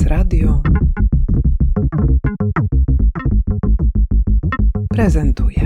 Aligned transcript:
SBS 0.00 0.06
Radio 0.06 0.62
prezentuje. 4.88 5.59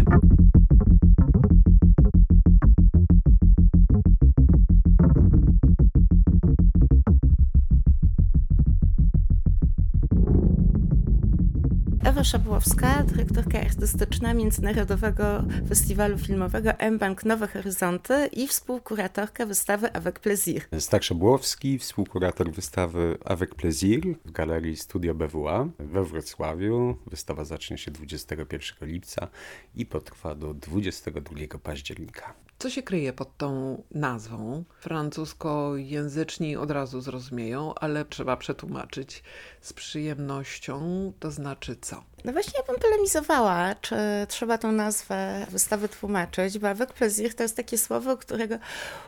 Szabłowska, 12.25 13.03
dyrektorka 13.03 13.61
artystyczna 13.61 14.35
Międzynarodowego 14.35 15.45
Festiwalu 15.69 16.19
Filmowego 16.19 16.70
M-Bank 16.73 17.24
Nowe 17.24 17.48
Horyzonty 17.48 18.29
i 18.33 18.48
współkuratorka 18.48 19.47
wystawy 19.47 19.93
Avec 19.93 20.19
Plaisir. 20.19 20.62
Stach 20.79 21.05
Szabłowski, 21.05 21.79
współkurator 21.79 22.52
wystawy 22.52 23.18
Avec 23.24 23.55
Plaisir 23.55 24.01
w 24.24 24.30
Galerii 24.30 24.77
Studio 24.77 25.15
BWA 25.15 25.68
we 25.79 26.05
Wrocławiu. 26.05 26.96
Wystawa 27.06 27.45
zacznie 27.45 27.79
się 27.79 27.91
21 27.91 28.88
lipca 28.88 29.29
i 29.74 29.87
potrwa 29.87 30.34
do 30.34 30.54
22 30.54 31.59
października. 31.62 32.34
Co 32.59 32.70
się 32.70 32.82
kryje 32.82 33.12
pod 33.12 33.37
tą 33.37 33.82
nazwą? 33.91 34.65
Francuskojęzyczni 34.80 36.56
od 36.56 36.70
razu 36.70 37.01
zrozumieją, 37.01 37.74
ale 37.74 38.04
trzeba 38.04 38.37
przetłumaczyć 38.37 39.23
z 39.60 39.73
przyjemnością, 39.73 41.12
to 41.20 41.30
znaczy 41.30 41.77
co? 41.80 42.13
No 42.24 42.33
właśnie 42.33 42.52
ja 42.59 42.73
bym 42.73 42.83
polemizowała, 42.83 43.74
czy 43.80 43.96
trzeba 44.28 44.59
tą 44.59 44.73
nazwę 44.73 45.46
wystawy 45.51 45.88
tłumaczyć, 45.88 46.59
bo 46.59 46.69
avec 46.69 46.92
plaisir 46.92 47.34
to 47.34 47.42
jest 47.42 47.56
takie 47.56 47.78
słowo, 47.78 48.16
którego 48.16 48.59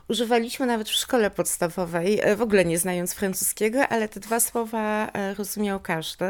używaliśmy 0.09 0.67
nawet 0.67 0.89
w 0.89 0.93
szkole 0.93 1.31
podstawowej, 1.31 2.21
e, 2.23 2.37
w 2.37 2.43
ogóle 2.43 2.65
nie 2.65 2.79
znając 2.79 3.15
francuskiego, 3.15 3.89
ale 3.89 4.09
te 4.09 4.21
dwa 4.21 4.41
słowa 4.41 5.09
e, 5.13 5.35
rozumiał 5.35 5.81
każdy. 5.81 6.25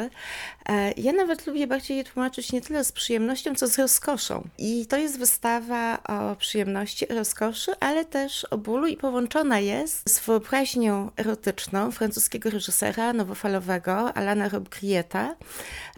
E, 0.69 0.93
ja 0.97 1.13
nawet 1.13 1.47
lubię 1.47 1.67
bardziej 1.67 1.97
je 1.97 2.05
tłumaczyć 2.05 2.53
nie 2.53 2.61
tyle 2.61 2.85
z 2.85 2.93
przyjemnością, 2.93 3.55
co 3.55 3.67
z 3.67 3.79
rozkoszą. 3.79 4.49
I 4.59 4.87
to 4.87 4.97
jest 4.97 5.19
wystawa 5.19 6.03
o 6.03 6.37
przyjemności, 6.37 7.07
rozkoszy, 7.07 7.73
ale 7.81 8.05
też 8.05 8.45
o 8.45 8.59
bólu 8.59 8.87
i 8.87 8.97
połączona 8.97 9.59
jest 9.59 10.11
z 10.11 10.21
wyobraźnią 10.21 11.11
erotyczną 11.17 11.91
francuskiego 11.91 12.51
reżysera 12.51 13.13
nowofalowego 13.13 14.13
Alana 14.17 14.49
Robcrieta, 14.49 15.37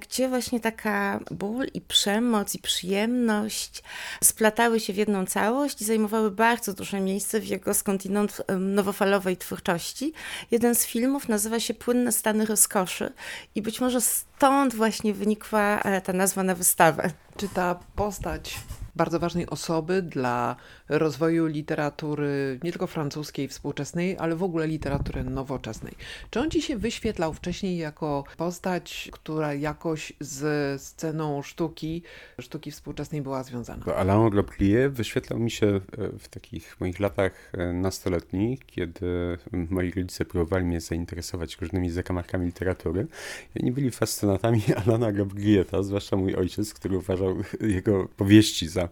gdzie 0.01 0.29
właśnie 0.29 0.61
taka 0.79 1.21
ból 1.31 1.67
i 1.75 1.81
przemoc 1.81 2.55
i 2.55 2.59
przyjemność 2.59 3.83
splatały 4.25 4.81
się 4.81 4.93
w 4.93 4.97
jedną 4.97 5.27
całość 5.27 5.83
i 5.83 5.85
zajmowały 5.85 6.31
bardzo 6.31 6.73
duże 6.73 7.01
miejsce 7.01 7.41
w 7.41 7.47
jego 7.47 7.75
skądinąd 7.75 8.43
nowofalowej 8.59 9.37
twórczości. 9.37 10.13
Jeden 10.51 10.75
z 10.75 10.87
filmów 10.87 11.29
nazywa 11.29 11.61
się 11.61 11.75
Płynne 11.75 12.13
stany 12.13 12.47
rozkoszy 12.47 13.13
i 13.55 13.63
być 13.63 13.81
może 13.81 14.01
stąd 14.01 14.75
właśnie 14.75 15.15
wynikła 15.15 15.81
e, 15.81 16.01
ta 16.01 16.13
nazwa 16.13 16.43
na 16.43 16.55
wystawę. 16.55 17.11
Czy 17.37 17.49
ta 17.49 17.79
postać 17.97 18.55
bardzo 18.99 19.19
ważnej 19.19 19.47
osoby 19.47 20.03
dla 20.03 20.57
rozwoju 20.89 21.47
literatury 21.47 22.59
nie 22.63 22.71
tylko 22.71 22.87
francuskiej 22.87 23.49
współczesnej, 23.49 24.17
ale 24.19 24.37
w 24.37 24.43
ogóle 24.43 24.67
literatury 24.67 25.25
nowoczesnej. 25.25 25.95
Czy 26.31 26.41
on 26.41 26.51
ci 26.51 26.63
się 26.63 26.77
wyświetlał 26.77 27.35
wcześniej 27.35 27.79
jako 27.79 28.25
postać, 28.37 29.09
która 29.13 29.55
jakoś 29.55 30.13
z 30.21 30.83
sceną 30.83 31.43
sztuki, 31.43 32.03
sztuki 32.41 32.71
współczesnej 32.71 33.23
była 33.23 33.43
związana? 33.43 33.85
Alain 33.97 34.31
Globlier 34.31 34.93
wyświetlał 34.93 35.39
mi 35.39 35.51
się 35.51 35.81
w 36.19 36.29
takich 36.29 36.81
moich 36.81 37.01
latach 37.01 37.53
e, 37.53 37.73
nastoletnich, 37.73 38.67
kiedy 38.67 39.39
moi 39.53 39.91
rodzice 39.91 40.25
próbowali 40.25 40.65
mnie 40.65 40.81
zainteresować 40.81 41.57
różnymi 41.61 41.91
zakamarkami 41.91 42.47
literatury. 42.47 43.07
I 43.55 43.63
oni 43.63 43.73
byli 43.73 43.91
fascynatami 43.91 44.63
Alana 44.87 45.13
Globlieta, 45.13 45.83
zwłaszcza 45.83 46.17
mój 46.17 46.35
ojciec, 46.35 46.75
który 46.75 46.99
uważał 46.99 47.37
jego 47.79 48.09
powieści 48.17 48.69
za 48.69 48.88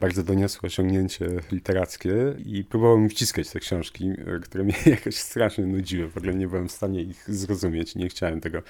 bardzo 0.00 0.22
doniosłe 0.22 0.66
osiągnięcie 0.66 1.26
literackie 1.52 2.34
i 2.44 2.64
próbował 2.64 2.98
mi 2.98 3.08
wciskać 3.08 3.50
te 3.50 3.60
książki, 3.60 4.12
które 4.42 4.64
mnie 4.64 4.74
jakoś 4.86 5.16
strasznie 5.16 5.66
nudziły. 5.66 6.08
W 6.08 6.16
ogóle 6.16 6.34
nie 6.34 6.48
byłem 6.48 6.68
w 6.68 6.72
stanie 6.72 7.02
ich 7.02 7.30
zrozumieć, 7.30 7.94
nie 7.94 8.08
chciałem 8.08 8.40
tego, 8.40 8.62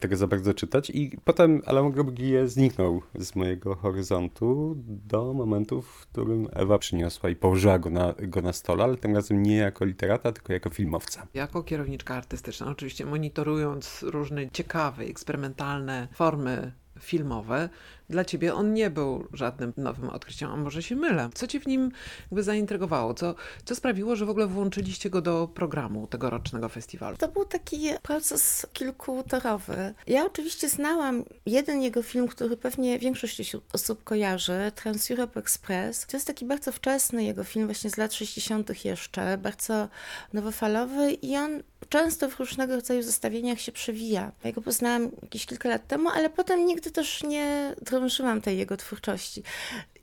tego 0.00 0.16
za 0.16 0.26
bardzo 0.26 0.54
czytać. 0.54 0.90
I 0.90 1.18
potem 1.24 1.62
Alain 1.66 1.90
Grobguillet 1.90 2.50
zniknął 2.50 3.02
z 3.14 3.36
mojego 3.36 3.74
horyzontu 3.74 4.74
do 4.86 5.34
momentu, 5.34 5.82
w 5.82 6.06
którym 6.06 6.48
Ewa 6.52 6.78
przyniosła 6.78 7.30
i 7.30 7.36
położyła 7.36 7.78
go 7.78 7.90
na, 7.90 8.14
go 8.22 8.42
na 8.42 8.52
stole, 8.52 8.84
ale 8.84 8.96
tym 8.96 9.14
razem 9.14 9.42
nie 9.42 9.56
jako 9.56 9.84
literata, 9.84 10.32
tylko 10.32 10.52
jako 10.52 10.70
filmowca. 10.70 11.26
Jako 11.34 11.62
kierowniczka 11.62 12.14
artystyczna, 12.14 12.66
oczywiście 12.66 13.06
monitorując 13.06 14.02
różne 14.02 14.50
ciekawe, 14.50 15.04
eksperymentalne 15.04 16.08
formy 16.12 16.72
filmowe, 17.00 17.68
dla 18.10 18.24
ciebie 18.24 18.54
on 18.54 18.74
nie 18.74 18.90
był 18.90 19.26
żadnym 19.32 19.72
nowym 19.76 20.08
odkryciem, 20.08 20.50
a 20.50 20.56
może 20.56 20.82
się 20.82 20.96
mylę. 20.96 21.28
Co 21.34 21.46
cię 21.46 21.60
w 21.60 21.66
nim 21.66 21.92
jakby 22.22 22.42
zaintrygowało? 22.42 23.14
Co, 23.14 23.34
co 23.64 23.74
sprawiło, 23.74 24.16
że 24.16 24.26
w 24.26 24.30
ogóle 24.30 24.46
włączyliście 24.46 25.10
go 25.10 25.20
do 25.20 25.48
programu 25.54 26.06
tegorocznego 26.06 26.68
festiwalu? 26.68 27.16
To 27.16 27.28
był 27.28 27.44
taki 27.44 27.88
proces 28.02 28.66
kilkutorowy. 28.72 29.94
Ja 30.06 30.26
oczywiście 30.26 30.68
znałam 30.68 31.24
jeden 31.46 31.82
jego 31.82 32.02
film, 32.02 32.28
który 32.28 32.56
pewnie 32.56 32.98
większość 32.98 33.56
osób 33.72 34.04
kojarzy, 34.04 34.72
Trans 34.74 35.10
Europe 35.10 35.40
Express. 35.40 36.06
To 36.06 36.16
jest 36.16 36.26
taki 36.26 36.44
bardzo 36.44 36.72
wczesny 36.72 37.24
jego 37.24 37.44
film, 37.44 37.66
właśnie 37.66 37.90
z 37.90 37.96
lat 37.96 38.14
60. 38.14 38.84
jeszcze, 38.84 39.38
bardzo 39.38 39.88
nowofalowy 40.32 41.12
i 41.12 41.36
on 41.36 41.62
często 41.88 42.28
w 42.28 42.38
różnego 42.38 42.76
rodzaju 42.76 43.02
zestawieniach 43.02 43.60
się 43.60 43.72
przewija. 43.72 44.32
Ja 44.44 44.52
go 44.52 44.62
poznałam 44.62 45.10
jakieś 45.22 45.46
kilka 45.46 45.68
lat 45.68 45.86
temu, 45.86 46.08
ale 46.08 46.30
potem 46.30 46.66
nigdy 46.66 46.90
też 46.90 47.22
nie 47.22 47.74
drążyłam 48.00 48.40
tej 48.40 48.58
jego 48.58 48.76
twórczości. 48.76 49.42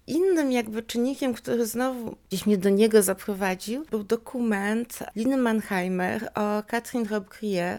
Innym 0.08 0.52
jakby 0.52 0.84
czynnikiem, 0.84 1.34
który 1.34 1.66
znowu 1.66 2.16
gdzieś 2.30 2.46
mnie 2.46 2.58
do 2.58 2.70
niego 2.70 3.02
zaprowadził, 3.02 3.86
był 3.92 4.04
dokument 4.04 5.00
Liny 5.16 5.38
Mannheimer 5.38 6.32
o 6.36 6.64
Catherine 6.64 7.10
Robbe-Grier, 7.10 7.78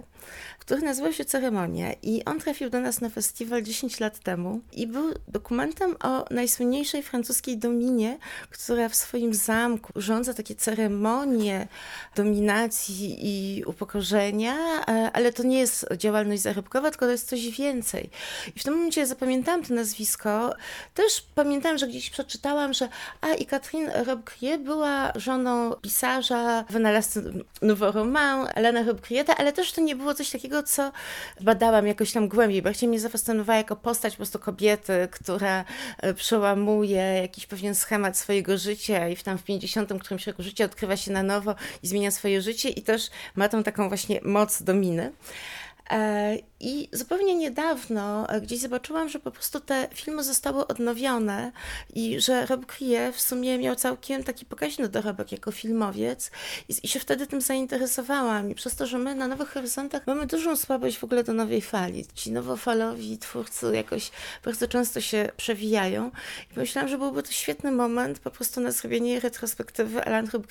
który 0.58 0.82
nazywał 0.82 1.12
się 1.12 1.24
Ceremonia 1.24 1.92
i 2.02 2.24
on 2.24 2.40
trafił 2.40 2.70
do 2.70 2.80
nas 2.80 3.00
na 3.00 3.08
festiwal 3.08 3.62
10 3.62 4.00
lat 4.00 4.18
temu 4.18 4.60
i 4.72 4.86
był 4.86 5.14
dokumentem 5.28 5.96
o 6.02 6.24
najsłynniejszej 6.30 7.02
francuskiej 7.02 7.58
dominie, 7.58 8.18
która 8.50 8.88
w 8.88 8.94
swoim 8.94 9.34
zamku 9.34 9.92
urządza 9.94 10.34
takie 10.34 10.54
ceremonie 10.54 11.68
dominacji 12.16 13.16
i 13.20 13.64
upokorzenia, 13.64 14.54
e, 14.54 15.10
ale 15.12 15.32
to 15.32 15.42
nie 15.42 15.58
jest 15.58 15.86
działalność 15.96 16.42
zarobkowa, 16.42 16.90
tylko 16.90 17.06
to 17.06 17.12
jest 17.12 17.28
coś 17.28 17.48
więcej. 17.48 18.10
I 18.56 18.60
w 18.60 18.64
tym 18.64 18.74
momencie 18.74 19.06
zapamiętałam 19.06 19.64
to 19.64 19.74
nazwisko. 19.74 20.54
Też 20.94 21.24
pamiętałam, 21.34 21.78
że 21.78 21.88
gdzieś 21.88 22.10
przeczytałam, 22.10 22.72
że 22.72 22.88
a 23.20 23.28
i 23.28 23.46
Catherine 23.46 23.90
Robbe 24.06 24.58
była 24.58 25.12
żoną 25.16 25.72
pisarza, 25.74 26.64
wynalazcy 26.70 27.32
Nouveau 27.62 27.92
Roman, 27.92 28.48
Elena 28.54 28.82
Robbe 28.82 29.08
ale 29.38 29.52
też 29.52 29.72
to 29.72 29.80
nie 29.80 29.96
było 29.96 30.07
coś 30.14 30.30
takiego, 30.30 30.62
co 30.62 30.92
badałam 31.40 31.86
jakoś 31.86 32.12
tam 32.12 32.28
głębiej. 32.28 32.62
Bardziej 32.62 32.88
mnie 32.88 33.00
zafascynowała 33.00 33.56
jako 33.56 33.76
postać 33.76 34.12
po 34.12 34.16
prostu 34.16 34.38
kobiety, 34.38 35.08
która 35.10 35.64
e, 35.98 36.14
przełamuje 36.14 37.02
jakiś 37.22 37.46
pewien 37.46 37.74
schemat 37.74 38.18
swojego 38.18 38.58
życia 38.58 39.08
i 39.08 39.16
w 39.16 39.22
tam 39.22 39.38
w 39.38 39.42
50 39.44 39.92
którymś 40.00 40.26
roku 40.26 40.42
życia 40.42 40.64
odkrywa 40.64 40.96
się 40.96 41.12
na 41.12 41.22
nowo 41.22 41.54
i 41.82 41.88
zmienia 41.88 42.10
swoje 42.10 42.42
życie 42.42 42.68
i 42.68 42.82
też 42.82 43.10
ma 43.34 43.48
tą 43.48 43.62
taką 43.62 43.88
właśnie 43.88 44.20
moc 44.22 44.62
dominy. 44.62 45.12
E, 45.90 46.36
I 46.60 46.88
zupełnie 46.92 47.34
niedawno 47.34 48.28
e, 48.28 48.40
gdzieś 48.40 48.60
zobaczyłam, 48.60 49.08
że 49.08 49.18
po 49.18 49.30
prostu 49.30 49.60
te 49.60 49.88
filmy 49.94 50.24
zostały 50.24 50.66
odnowione 50.66 51.52
i 51.94 52.20
że 52.20 52.46
Rob 52.46 52.66
Krie 52.66 53.12
w 53.12 53.20
sumie 53.20 53.58
miał 53.58 53.76
całkiem 53.76 54.24
taki 54.24 54.46
pokaźny 54.46 54.88
dorobek 54.88 55.32
jako 55.32 55.52
filmowiec 55.52 56.30
i, 56.68 56.74
i 56.82 56.88
się 56.88 57.00
wtedy 57.00 57.26
tym 57.26 57.40
zainteresowałam. 57.40 58.50
I 58.50 58.54
przez 58.54 58.76
to, 58.76 58.86
że 58.86 58.98
my 58.98 59.14
na 59.14 59.28
Nowych 59.28 59.48
Horyzontach 59.48 60.06
mamy 60.06 60.26
dużą 60.26 60.56
słabość 60.56 60.98
w 60.98 61.04
ogóle 61.04 61.24
do 61.24 61.32
nowej 61.32 61.62
fali. 61.62 62.06
Ci 62.14 62.32
nowofalowi 62.32 63.18
twórcy 63.18 63.70
jakoś 63.74 64.10
bardzo 64.44 64.68
często 64.68 65.00
się 65.00 65.30
przewijają. 65.36 66.10
I 66.50 66.54
pomyślałam, 66.54 66.88
że 66.88 66.98
byłby 66.98 67.22
to 67.22 67.32
świetny 67.32 67.70
moment 67.70 68.18
po 68.18 68.30
prostu 68.30 68.60
na 68.60 68.70
zrobienie 68.70 69.20
retrospektywy 69.20 70.04
Alan 70.04 70.28
Rob 70.32 70.46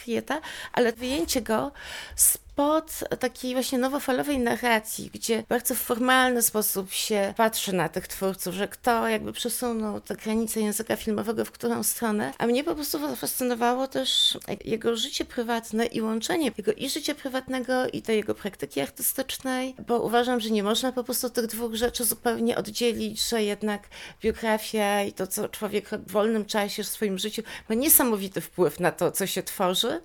ale 0.74 0.94
wyjęcie 0.94 1.42
go 1.42 1.72
z 2.16 2.38
pod 2.58 3.04
takiej 3.20 3.54
właśnie 3.54 3.78
nowofalowej 3.78 4.40
narracji, 4.40 5.10
gdzie 5.14 5.44
bardzo 5.50 5.76
w 5.76 5.78
formalny 5.78 6.42
sposób 6.42 6.92
się 6.92 7.34
patrzy 7.38 7.74
na 7.74 7.90
tych 7.90 8.08
twórców, 8.08 8.56
że 8.56 8.68
kto 8.68 9.08
jakby 9.08 9.34
przesunął 9.34 10.02
te 10.02 10.16
granice 10.16 10.62
języka 10.62 10.96
filmowego 10.96 11.46
w 11.46 11.52
którą 11.52 11.84
stronę. 11.84 12.34
A 12.38 12.48
mnie 12.48 12.64
po 12.64 12.76
prostu 12.76 13.16
fascynowało 13.16 13.88
też 13.88 14.38
jego 14.66 14.96
życie 14.96 15.26
prywatne 15.26 15.86
i 15.86 16.02
łączenie 16.02 16.52
jego 16.58 16.74
i 16.74 16.90
życia 16.90 17.16
prywatnego 17.16 17.88
i 17.88 18.02
tej 18.02 18.18
jego 18.18 18.36
praktyki 18.36 18.82
artystycznej, 18.82 19.76
bo 19.88 20.02
uważam, 20.02 20.40
że 20.40 20.50
nie 20.50 20.64
można 20.64 20.92
po 20.92 21.04
prostu 21.04 21.30
tych 21.30 21.48
dwóch 21.48 21.76
rzeczy 21.76 22.06
zupełnie 22.06 22.58
oddzielić, 22.58 23.30
że 23.30 23.44
jednak 23.44 23.88
biografia 24.22 25.04
i 25.04 25.14
to, 25.14 25.28
co 25.28 25.50
człowiek 25.50 25.90
w 25.90 26.12
wolnym 26.12 26.46
czasie 26.46 26.84
w 26.84 26.88
swoim 26.88 27.18
życiu 27.18 27.42
ma 27.70 27.76
niesamowity 27.76 28.42
wpływ 28.42 28.80
na 28.80 28.92
to, 28.92 29.12
co 29.12 29.28
się 29.28 29.44
tworzy. 29.44 30.02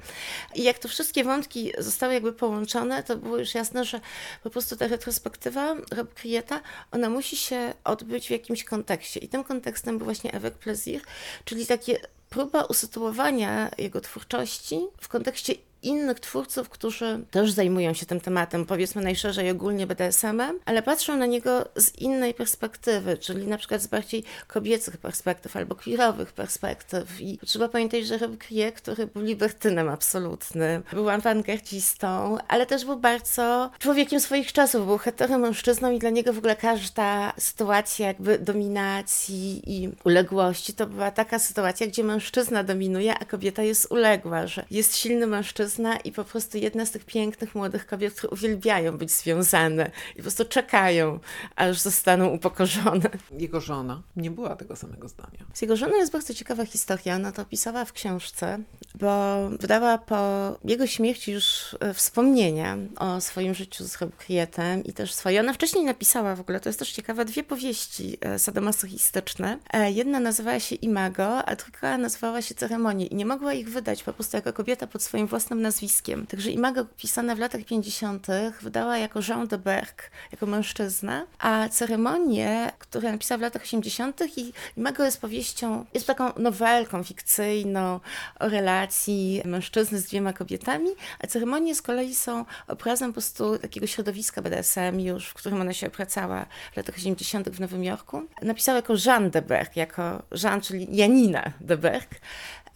I 0.55 0.63
jak 0.63 0.79
to 0.79 0.89
wszystkie 0.89 1.25
wątki 1.25 1.73
zostały 1.79 2.15
jakby 2.15 2.42
połączone, 2.43 3.03
to 3.03 3.17
było 3.17 3.39
już 3.39 3.55
jasne, 3.55 3.85
że 3.85 4.01
po 4.43 4.51
prostu 4.51 4.77
ta 4.77 4.87
retrospektywa 4.87 5.75
Rob 5.91 6.15
Krieta, 6.15 6.61
ona 6.91 7.11
musi 7.11 7.37
się 7.37 7.75
odbyć 7.85 8.27
w 8.27 8.31
jakimś 8.31 8.65
kontekście. 8.65 9.21
I 9.21 9.29
tym 9.29 9.45
kontekstem 9.45 9.99
był 9.99 10.05
właśnie 10.05 10.35
Avec 10.35 10.55
Plaisir, 10.55 11.01
czyli 11.45 11.67
takie 11.67 12.01
próba 12.31 12.63
usytuowania 12.65 13.71
jego 13.79 14.01
twórczości 14.01 14.81
w 15.01 15.09
kontekście 15.09 15.55
innych 15.83 16.21
twórców, 16.21 16.69
którzy 16.69 17.25
też 17.31 17.53
zajmują 17.53 17.95
się 17.95 18.07
tym 18.07 18.21
tematem, 18.21 18.67
powiedzmy 18.67 19.03
najszerzej 19.03 19.51
ogólnie 19.51 19.87
BDSM-em, 19.87 20.59
ale 20.65 20.83
patrzą 20.83 21.17
na 21.17 21.27
niego 21.27 21.69
z 21.77 21.99
innej 21.99 22.35
perspektywy, 22.35 23.19
czyli 23.19 23.47
na 23.47 23.59
przykład 23.59 23.83
z 23.83 23.87
bardziej 23.87 24.25
kobiecych 24.47 24.97
perspektyw 24.97 25.57
albo 25.57 25.75
queerowych 25.75 26.33
perspektyw. 26.33 27.21
I 27.21 27.39
trzeba 27.47 27.69
pamiętać, 27.69 28.07
że 28.07 28.19
Rob 28.19 28.39
Krie, 28.39 28.73
który 28.73 29.07
był 29.07 29.23
libertynem 29.23 29.89
absolutnym, 29.89 30.83
był 30.93 31.11
awangardzistą, 31.11 32.39
ale 32.49 32.67
też 32.67 32.85
był 32.85 32.97
bardzo 32.97 33.71
człowiekiem 33.79 34.21
swoich 34.21 34.53
czasów, 34.53 34.87
był 34.87 34.99
heteromężczyzną 34.99 35.91
i 35.91 35.99
dla 35.99 36.11
niego 36.11 36.33
w 36.33 36.39
ogóle 36.39 36.57
każda 36.57 37.33
sytuacja 37.39 38.07
jakby 38.07 38.39
dominacji 38.39 39.63
i 39.67 39.91
uległości 40.05 40.75
to 40.75 40.87
była 40.87 41.11
taka 41.11 41.39
sytuacja, 41.39 41.87
gdzie 41.87 42.05
mężczyzna 42.05 42.65
dominuje, 42.65 43.15
a 43.19 43.25
kobieta 43.25 43.63
jest 43.63 43.93
uległa, 43.93 44.47
że 44.47 44.65
jest 44.71 44.97
silny 44.97 45.27
mężczyzna, 45.27 45.72
mężczyzna 45.79 45.97
i 45.97 46.13
po 46.13 46.25
prostu 46.25 46.59
jedna 46.59 46.87
z 46.87 46.91
tych 46.91 47.05
pięknych 47.05 47.55
młodych 47.55 47.87
kobiet, 47.87 48.15
które 48.15 48.31
uwielbiają 48.31 48.99
być 48.99 49.11
związane 49.11 49.91
i 50.13 50.17
po 50.17 50.23
prostu 50.23 50.45
czekają, 50.45 51.19
aż 51.57 51.79
zostaną 51.79 52.29
upokorzone. 52.29 53.11
Jego 53.39 53.61
żona 53.61 54.03
nie 54.17 54.31
była 54.31 54.57
tego 54.57 54.77
samego 54.77 55.09
zdania. 55.09 55.45
Z 55.55 55.63
jego 55.63 55.77
żoną 55.77 55.97
jest 55.97 56.13
bardzo 56.13 56.35
ciekawa 56.35 56.67
historia. 56.67 57.17
Ona 57.17 57.33
to 57.33 57.43
opisała 57.43 57.85
w 57.85 57.93
książce, 57.93 58.59
bo 58.95 59.49
wydała 59.61 59.99
po 59.99 60.19
jego 60.65 60.87
śmierci 60.87 61.33
już 61.33 61.77
e, 61.81 61.95
wspomnienia 61.95 62.77
o 62.97 63.21
swoim 63.21 63.55
życiu 63.55 63.85
z 63.85 63.99
Krietem 64.19 64.85
i 64.85 64.93
też 64.93 65.15
swoje. 65.15 65.41
Ona 65.41 65.53
wcześniej 65.53 65.85
napisała 65.85 66.37
w 66.37 66.41
ogóle, 66.41 66.61
to 66.61 66.69
jest 66.69 66.79
też 66.79 66.93
ciekawe, 66.93 67.25
dwie 67.25 67.45
powieści 67.45 68.19
e, 68.21 68.39
sadomasochistyczne. 68.39 69.59
E, 69.73 69.93
jedna 69.93 70.21
nazywała 70.21 70.61
się 70.61 70.75
Imago, 70.75 71.45
a 71.45 71.57
druga 71.57 71.99
nazywała 71.99 72.43
się 72.43 72.55
Ceremonie 72.55 73.07
i 73.07 73.15
nie 73.15 73.27
mogła 73.27 73.53
ich 73.53 73.69
wydać 73.69 74.03
po 74.03 74.13
prostu 74.13 74.37
jako 74.37 74.53
kobieta 74.53 74.87
pod 74.87 75.03
swoim 75.03 75.27
własnym 75.27 75.62
nazwiskiem. 75.63 76.27
Także 76.27 76.51
Imago 76.51 76.85
pisane 76.85 77.37
w 77.37 77.39
latach 77.39 77.65
50. 77.65 78.27
wydała 78.63 78.99
jako 78.99 79.21
Jean 79.29 79.47
de 79.47 79.59
Berg, 79.59 80.11
jako 80.33 80.47
mężczyzna, 80.47 81.27
a 81.39 81.69
ceremonię, 81.69 82.73
które 82.79 83.13
napisała 83.13 83.39
w 83.39 83.43
latach 83.43 83.63
80. 83.63 84.21
i 84.37 84.53
Imago 84.77 85.05
jest 85.05 85.21
powieścią, 85.21 85.85
jest 85.95 86.07
taką 86.07 86.33
nowelką 86.37 87.05
fikcyjną 87.05 88.01
o 88.41 88.49
relacji 88.49 89.43
mężczyzny 89.45 89.99
z 89.99 90.05
dwiema 90.05 90.33
kobietami, 90.33 90.89
a 91.19 91.27
ceremonie 91.27 91.75
z 91.75 91.83
kolei 91.83 92.15
są 92.15 92.45
obrazem 92.69 93.11
po 93.11 93.13
prostu 93.13 93.59
takiego 93.59 93.87
środowiska 93.87 94.43
BDSM 94.43 95.01
już, 95.01 95.29
w 95.29 95.35
którym 95.35 95.61
ona 95.61 95.73
się 95.73 95.87
opracała 95.87 96.47
w 96.73 96.77
latach 96.77 96.95
80. 96.97 97.49
w 97.49 97.61
Nowym 97.61 97.85
Jorku. 97.85 98.23
Napisała 98.43 98.77
jako 98.77 98.95
Jean 99.07 99.31
de 99.31 99.43
Berg, 99.43 99.77
jako 99.77 100.23
Jean, 100.43 100.61
czyli 100.61 100.97
Janina 100.97 101.53
de 101.61 101.77
Berg. 101.77 102.21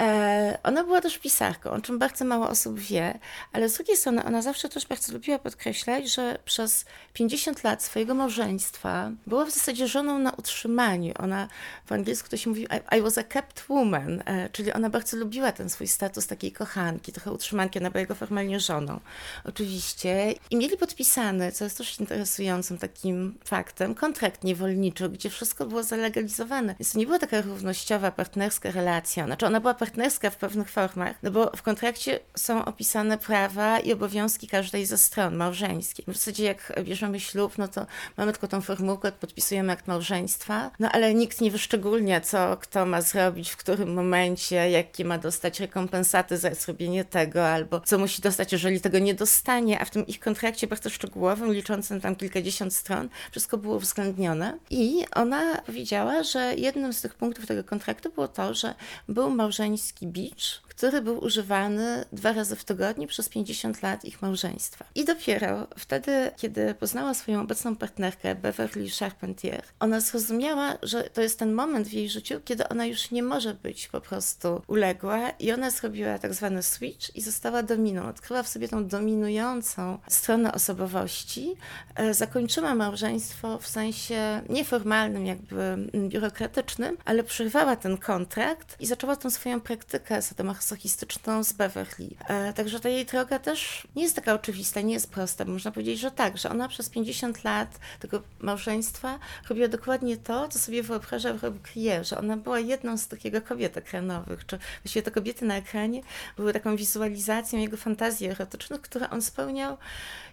E, 0.02 0.58
ona 0.62 0.84
była 0.84 1.00
też 1.00 1.18
pisarką, 1.18 1.70
o 1.70 1.80
czym 1.80 1.98
bardzo 1.98 2.24
mało 2.24 2.48
osób 2.48 2.78
wie, 2.78 3.18
ale 3.52 3.68
z 3.68 3.74
drugiej 3.74 3.96
strony 3.96 4.24
ona 4.24 4.42
zawsze 4.42 4.68
też 4.68 4.86
bardzo 4.86 5.12
lubiła 5.12 5.38
podkreślać, 5.38 6.14
że 6.14 6.38
przez 6.44 6.84
50 7.12 7.64
lat 7.64 7.82
swojego 7.82 8.14
małżeństwa 8.14 9.10
była 9.26 9.44
w 9.44 9.50
zasadzie 9.50 9.88
żoną 9.88 10.18
na 10.18 10.30
utrzymaniu. 10.30 11.14
Ona 11.18 11.48
w 11.86 11.92
angielsku 11.92 12.28
to 12.28 12.36
się 12.36 12.50
mówi 12.50 12.66
I, 12.98 13.02
was 13.02 13.18
a 13.18 13.22
kept 13.22 13.68
woman, 13.68 14.22
e, 14.26 14.48
czyli 14.52 14.72
ona 14.72 14.90
bardzo 14.90 15.16
lubiła 15.16 15.52
ten 15.52 15.70
swój 15.70 15.88
status 15.88 16.26
takiej 16.26 16.52
kochanki, 16.52 17.12
trochę 17.12 17.32
utrzymanki, 17.32 17.78
ona 17.78 17.90
była 17.90 18.00
jego 18.00 18.14
formalnie 18.14 18.60
żoną. 18.60 19.00
Oczywiście. 19.44 20.34
I 20.50 20.56
mieli 20.56 20.76
podpisany, 20.76 21.52
co 21.52 21.64
jest 21.64 21.78
też 21.78 22.00
interesującym 22.00 22.78
takim 22.78 23.38
faktem, 23.44 23.94
kontrakt 23.94 24.44
niewolniczy, 24.44 25.08
gdzie 25.08 25.30
wszystko 25.30 25.66
było 25.66 25.82
zalegalizowane. 25.82 26.74
Więc 26.78 26.92
to 26.92 26.98
nie 26.98 27.06
była 27.06 27.18
taka 27.18 27.40
równościowa, 27.40 28.10
partnerska 28.10 28.70
relacja. 28.70 29.26
Znaczy 29.26 29.46
ona 29.46 29.60
była 29.60 29.74
partnerska 29.86 30.30
w 30.30 30.36
pewnych 30.36 30.70
formach, 30.70 31.16
no 31.22 31.30
bo 31.30 31.50
w 31.56 31.62
kontrakcie 31.62 32.20
są 32.36 32.64
opisane 32.64 33.18
prawa 33.18 33.80
i 33.80 33.92
obowiązki 33.92 34.48
każdej 34.48 34.86
ze 34.86 34.98
stron 34.98 35.36
małżeńskiej. 35.36 36.04
W 36.08 36.16
zasadzie 36.16 36.44
jak 36.44 36.72
bierzemy 36.84 37.20
ślub, 37.20 37.58
no 37.58 37.68
to 37.68 37.86
mamy 38.16 38.32
tylko 38.32 38.48
tą 38.48 38.60
formułkę, 38.60 39.12
podpisujemy 39.12 39.72
akt 39.72 39.86
małżeństwa, 39.86 40.70
no 40.78 40.92
ale 40.92 41.14
nikt 41.14 41.40
nie 41.40 41.50
wyszczególnia, 41.50 42.20
co 42.20 42.56
kto 42.56 42.86
ma 42.86 43.02
zrobić, 43.02 43.50
w 43.50 43.56
którym 43.56 43.94
momencie, 43.94 44.70
jakie 44.70 45.04
ma 45.04 45.18
dostać 45.18 45.60
rekompensaty 45.60 46.38
za 46.38 46.54
zrobienie 46.54 47.04
tego, 47.04 47.48
albo 47.48 47.80
co 47.80 47.98
musi 47.98 48.22
dostać, 48.22 48.52
jeżeli 48.52 48.80
tego 48.80 48.98
nie 48.98 49.14
dostanie, 49.14 49.80
a 49.80 49.84
w 49.84 49.90
tym 49.90 50.06
ich 50.06 50.20
kontrakcie 50.20 50.66
bardzo 50.66 50.90
szczegółowym, 50.90 51.52
liczącym 51.52 52.00
tam 52.00 52.16
kilkadziesiąt 52.16 52.74
stron, 52.74 53.08
wszystko 53.30 53.58
było 53.58 53.76
uwzględnione. 53.76 54.58
I 54.70 55.04
ona 55.14 55.60
powiedziała, 55.66 56.22
że 56.22 56.54
jednym 56.54 56.92
z 56.92 57.02
tych 57.02 57.14
punktów 57.14 57.46
tego 57.46 57.64
kontraktu 57.64 58.10
było 58.10 58.28
to, 58.28 58.54
że 58.54 58.74
był 59.08 59.30
małżeństwo 59.30 59.75
Pański 59.76 60.06
Beach 60.06 60.62
który 60.76 61.02
był 61.02 61.24
używany 61.24 62.04
dwa 62.12 62.32
razy 62.32 62.56
w 62.56 62.64
tygodniu 62.64 63.08
przez 63.08 63.28
50 63.28 63.82
lat 63.82 64.04
ich 64.04 64.22
małżeństwa. 64.22 64.84
I 64.94 65.04
dopiero 65.04 65.66
wtedy, 65.78 66.30
kiedy 66.36 66.74
poznała 66.74 67.14
swoją 67.14 67.40
obecną 67.40 67.76
partnerkę, 67.76 68.34
Beverly 68.34 68.90
Charpentier, 68.90 69.62
ona 69.80 70.00
zrozumiała, 70.00 70.78
że 70.82 71.02
to 71.02 71.22
jest 71.22 71.38
ten 71.38 71.52
moment 71.52 71.88
w 71.88 71.92
jej 71.92 72.08
życiu, 72.08 72.40
kiedy 72.44 72.68
ona 72.68 72.86
już 72.86 73.10
nie 73.10 73.22
może 73.22 73.54
być 73.54 73.88
po 73.88 74.00
prostu 74.00 74.62
uległa 74.66 75.30
i 75.30 75.52
ona 75.52 75.70
zrobiła 75.70 76.18
tak 76.18 76.34
zwany 76.34 76.62
switch 76.62 77.16
i 77.16 77.20
została 77.20 77.62
dominą. 77.62 78.08
Odkryła 78.08 78.42
w 78.42 78.48
sobie 78.48 78.68
tą 78.68 78.86
dominującą 78.86 79.98
stronę 80.08 80.52
osobowości, 80.52 81.56
e, 81.94 82.14
zakończyła 82.14 82.74
małżeństwo 82.74 83.58
w 83.58 83.68
sensie 83.68 84.42
nieformalnym, 84.48 85.26
jakby 85.26 85.76
biurokratycznym, 86.08 86.96
ale 87.04 87.24
przerwała 87.24 87.76
ten 87.76 87.98
kontrakt 87.98 88.76
i 88.80 88.86
zaczęła 88.86 89.16
tą 89.16 89.30
swoją 89.30 89.60
praktykę 89.60 90.22
masochistyczną 90.66 91.44
z 91.44 91.52
Beverly. 91.52 92.08
E, 92.28 92.52
także 92.52 92.80
ta 92.80 92.88
jej 92.88 93.06
droga 93.06 93.38
też 93.38 93.88
nie 93.96 94.02
jest 94.02 94.16
taka 94.16 94.34
oczywista, 94.34 94.80
nie 94.80 94.94
jest 94.94 95.10
prosta. 95.10 95.44
Można 95.44 95.70
powiedzieć, 95.70 96.00
że 96.00 96.10
tak, 96.10 96.38
że 96.38 96.50
ona 96.50 96.68
przez 96.68 96.88
50 96.88 97.44
lat 97.44 97.78
tego 98.00 98.22
małżeństwa 98.40 99.18
robiła 99.48 99.68
dokładnie 99.68 100.16
to, 100.16 100.48
co 100.48 100.58
sobie 100.58 100.82
wyobrażał 100.82 101.38
Rob 101.42 101.62
Krier, 101.62 102.06
że 102.06 102.18
ona 102.18 102.36
była 102.36 102.60
jedną 102.60 102.98
z 102.98 103.08
takich 103.08 103.44
kobiet 103.44 103.76
ekranowych, 103.76 104.46
czy 104.46 104.58
właściwie 104.82 105.02
te 105.02 105.10
kobiety 105.10 105.44
na 105.44 105.56
ekranie 105.56 106.00
były 106.36 106.52
taką 106.52 106.76
wizualizacją 106.76 107.58
jego 107.58 107.76
fantazji 107.76 108.26
erotycznych, 108.26 108.80
które 108.80 109.10
on 109.10 109.22
spełniał 109.22 109.76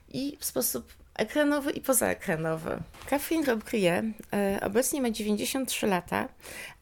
i 0.09 0.37
w 0.39 0.45
sposób 0.45 1.02
ekranowy 1.15 1.71
i 1.71 1.81
pozaekranowy. 1.81 2.77
Catherine 3.09 3.45
Robbe 3.45 3.63
e, 4.33 4.59
obecnie 4.61 5.01
ma 5.01 5.09
93 5.09 5.87
lata, 5.87 6.27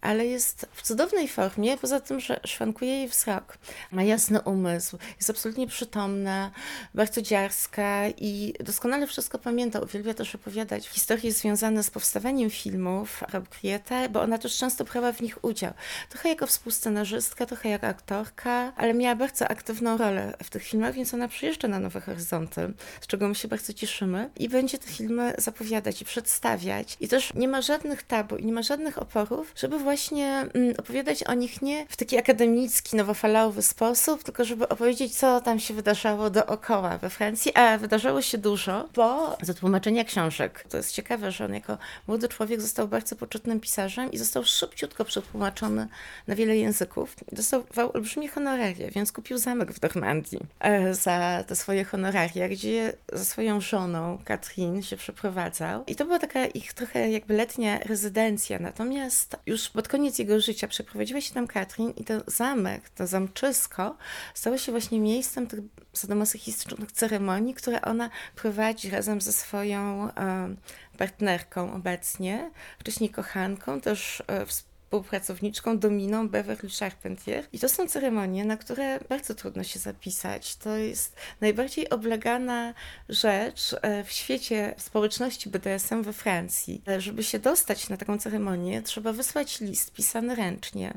ale 0.01 0.25
jest 0.25 0.65
w 0.71 0.81
cudownej 0.81 1.27
formie, 1.27 1.77
poza 1.77 1.99
tym, 1.99 2.19
że 2.19 2.39
szwankuje 2.45 2.91
jej 2.91 3.07
wzrok. 3.07 3.57
Ma 3.91 4.03
jasny 4.03 4.41
umysł, 4.41 4.97
jest 5.17 5.29
absolutnie 5.29 5.67
przytomna, 5.67 6.51
bardzo 6.93 7.21
dziarska 7.21 8.09
i 8.17 8.53
doskonale 8.59 9.07
wszystko 9.07 9.39
pamięta. 9.39 9.79
Uwielbia 9.79 10.13
też 10.13 10.35
opowiadać 10.35 10.87
historie 10.87 11.31
związane 11.31 11.83
z 11.83 11.91
powstawaniem 11.91 12.49
filmów 12.49 13.23
Rob 13.33 13.49
Krieta, 13.49 14.09
bo 14.09 14.21
ona 14.21 14.37
też 14.37 14.57
często 14.57 14.83
brała 14.83 15.11
w 15.11 15.21
nich 15.21 15.43
udział. 15.43 15.73
Trochę 16.09 16.29
jako 16.29 16.47
współscenarzystka, 16.47 17.45
trochę 17.45 17.69
jako 17.69 17.87
aktorka, 17.87 18.73
ale 18.75 18.93
miała 18.93 19.15
bardzo 19.15 19.47
aktywną 19.47 19.97
rolę 19.97 20.33
w 20.43 20.49
tych 20.49 20.63
filmach, 20.63 20.93
więc 20.93 21.13
ona 21.13 21.27
przyjeżdża 21.27 21.67
na 21.67 21.79
Nowe 21.79 22.01
Horyzonty, 22.01 22.73
z 23.01 23.07
czego 23.07 23.27
my 23.27 23.35
się 23.35 23.47
bardzo 23.47 23.73
cieszymy 23.73 24.20
i 24.39 24.49
będzie 24.49 24.77
te 24.77 24.87
filmy 24.87 25.33
zapowiadać 25.37 26.01
i 26.01 26.05
przedstawiać. 26.05 26.97
I 26.99 27.07
też 27.07 27.33
nie 27.33 27.47
ma 27.47 27.61
żadnych 27.61 28.03
tabu 28.03 28.37
i 28.37 28.45
nie 28.45 28.53
ma 28.53 28.61
żadnych 28.61 29.01
oporów, 29.01 29.53
żeby 29.55 29.79
właśnie 29.79 30.45
mm, 30.53 30.73
opowiadać 30.77 31.23
o 31.23 31.33
nich 31.33 31.61
nie 31.61 31.85
w 31.89 31.97
taki 31.97 32.17
akademicki, 32.17 32.95
nowofalowy 32.95 33.61
sposób, 33.61 34.23
tylko 34.23 34.45
żeby 34.45 34.69
opowiedzieć, 34.69 35.15
co 35.15 35.41
tam 35.41 35.59
się 35.59 35.73
wydarzało 35.73 36.29
dookoła 36.29 36.97
we 36.97 37.09
Francji, 37.09 37.55
a 37.55 37.77
wydarzało 37.77 38.21
się 38.21 38.37
dużo, 38.37 38.89
bo 38.95 39.37
za 39.41 39.53
tłumaczenia 39.53 40.03
książek. 40.03 40.65
To 40.69 40.77
jest 40.77 40.91
ciekawe, 40.91 41.31
że 41.31 41.45
on 41.45 41.53
jako 41.53 41.77
młody 42.07 42.27
człowiek 42.27 42.61
został 42.61 42.87
bardzo 42.87 43.15
poczytnym 43.15 43.59
pisarzem 43.59 44.11
i 44.11 44.17
został 44.17 44.43
szybciutko 44.43 45.05
przetłumaczony 45.05 45.87
na 46.27 46.35
wiele 46.35 46.57
języków. 46.57 47.15
Dostawał 47.31 47.91
olbrzymie 47.93 48.27
honoraria, 48.27 48.91
więc 48.91 49.11
kupił 49.11 49.37
zamek 49.37 49.73
w 49.73 49.81
Normandii 49.81 50.39
e, 50.59 50.95
za 50.95 51.43
te 51.47 51.55
swoje 51.55 51.83
honoraria, 51.83 52.49
gdzie 52.49 52.93
ze 53.13 53.25
swoją 53.25 53.61
żoną, 53.61 54.10
Katrin, 54.17 54.83
się 54.83 54.97
przeprowadzał. 54.97 55.83
I 55.87 55.95
to 55.95 56.05
była 56.05 56.19
taka 56.19 56.45
ich 56.45 56.73
trochę 56.73 57.09
jakby 57.09 57.33
letnia 57.33 57.79
rezydencja. 57.79 58.59
Natomiast 58.59 59.35
już 59.45 59.69
pod 59.69 59.87
koniec 59.87 60.19
jego 60.19 60.39
życia 60.39 60.67
przeprowadziła 60.67 61.21
się 61.21 61.33
tam 61.33 61.47
Katrin 61.47 61.89
i 61.97 62.03
ten 62.03 62.21
zamek, 62.27 62.89
to 62.89 63.07
zamczysko 63.07 63.97
stało 64.33 64.57
się 64.57 64.71
właśnie 64.71 64.99
miejscem 64.99 65.47
tych 65.47 65.59
sadomasochistycznych 65.93 66.91
ceremonii, 66.91 67.53
które 67.53 67.81
ona 67.81 68.09
prowadzi 68.35 68.89
razem 68.89 69.21
ze 69.21 69.33
swoją 69.33 70.09
e, 70.11 70.55
partnerką 70.97 71.73
obecnie, 71.73 72.51
wcześniej 72.79 73.09
kochanką, 73.09 73.81
też 73.81 74.23
e, 74.27 74.45
współpracowniczką 74.91 75.79
Dominą 75.79 76.29
Beverly 76.29 76.69
Charpentier. 76.79 77.45
I 77.53 77.59
to 77.59 77.69
są 77.69 77.87
ceremonie, 77.87 78.45
na 78.45 78.57
które 78.57 78.99
bardzo 79.09 79.35
trudno 79.35 79.63
się 79.63 79.79
zapisać. 79.79 80.55
To 80.55 80.77
jest 80.77 81.15
najbardziej 81.41 81.89
oblegana 81.89 82.73
rzecz 83.09 83.75
e, 83.81 84.03
w 84.03 84.11
świecie 84.11 84.75
społeczności 84.77 85.49
BDSM 85.49 86.03
we 86.03 86.13
Francji. 86.13 86.81
E, 86.87 87.01
żeby 87.01 87.23
się 87.23 87.39
dostać 87.39 87.89
na 87.89 87.97
taką 87.97 88.17
ceremonię, 88.17 88.81
trzeba 88.81 89.13
wysłać 89.13 89.59
list 89.59 89.93
pisany 89.93 90.35
ręcznie, 90.35 90.93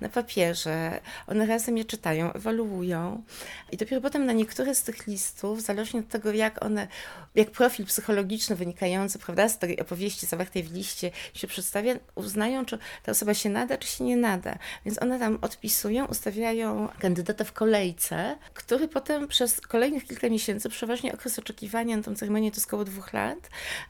na 0.00 0.08
papierze. 0.08 1.00
One 1.26 1.46
razem 1.46 1.78
je 1.78 1.84
czytają, 1.84 2.32
ewaluują 2.32 3.22
i 3.72 3.76
dopiero 3.76 4.00
potem 4.00 4.26
na 4.26 4.32
niektóre 4.32 4.74
z 4.74 4.82
tych 4.82 5.06
listów, 5.06 5.62
zależnie 5.62 6.00
od 6.00 6.08
tego, 6.08 6.32
jak 6.32 6.64
one, 6.64 6.88
jak 7.34 7.50
profil 7.50 7.86
psychologiczny 7.86 8.56
wynikający, 8.56 9.18
prawda, 9.18 9.48
z 9.48 9.58
tej 9.58 9.80
opowieści 9.80 10.26
zawartej 10.26 10.62
w 10.62 10.72
liście 10.72 11.10
się 11.34 11.46
przedstawia, 11.46 11.94
uznają, 12.14 12.64
czy 12.64 12.78
ta 13.02 13.12
osoba 13.12 13.31
się 13.34 13.50
nada, 13.50 13.78
czy 13.78 13.88
się 13.88 14.04
nie 14.04 14.16
nada. 14.16 14.58
Więc 14.84 15.02
one 15.02 15.18
tam 15.18 15.38
odpisują, 15.40 16.06
ustawiają 16.06 16.88
kandydata 17.00 17.44
w 17.44 17.52
kolejce, 17.52 18.36
który 18.54 18.88
potem 18.88 19.28
przez 19.28 19.60
kolejnych 19.60 20.06
kilka 20.06 20.28
miesięcy, 20.28 20.68
przeważnie 20.68 21.14
okres 21.14 21.38
oczekiwania 21.38 21.96
na 21.96 22.02
tę 22.02 22.16
ceremonię 22.16 22.50
to 22.50 22.56
jest 22.56 22.66
około 22.66 22.84
dwóch 22.84 23.12
lat, 23.12 23.38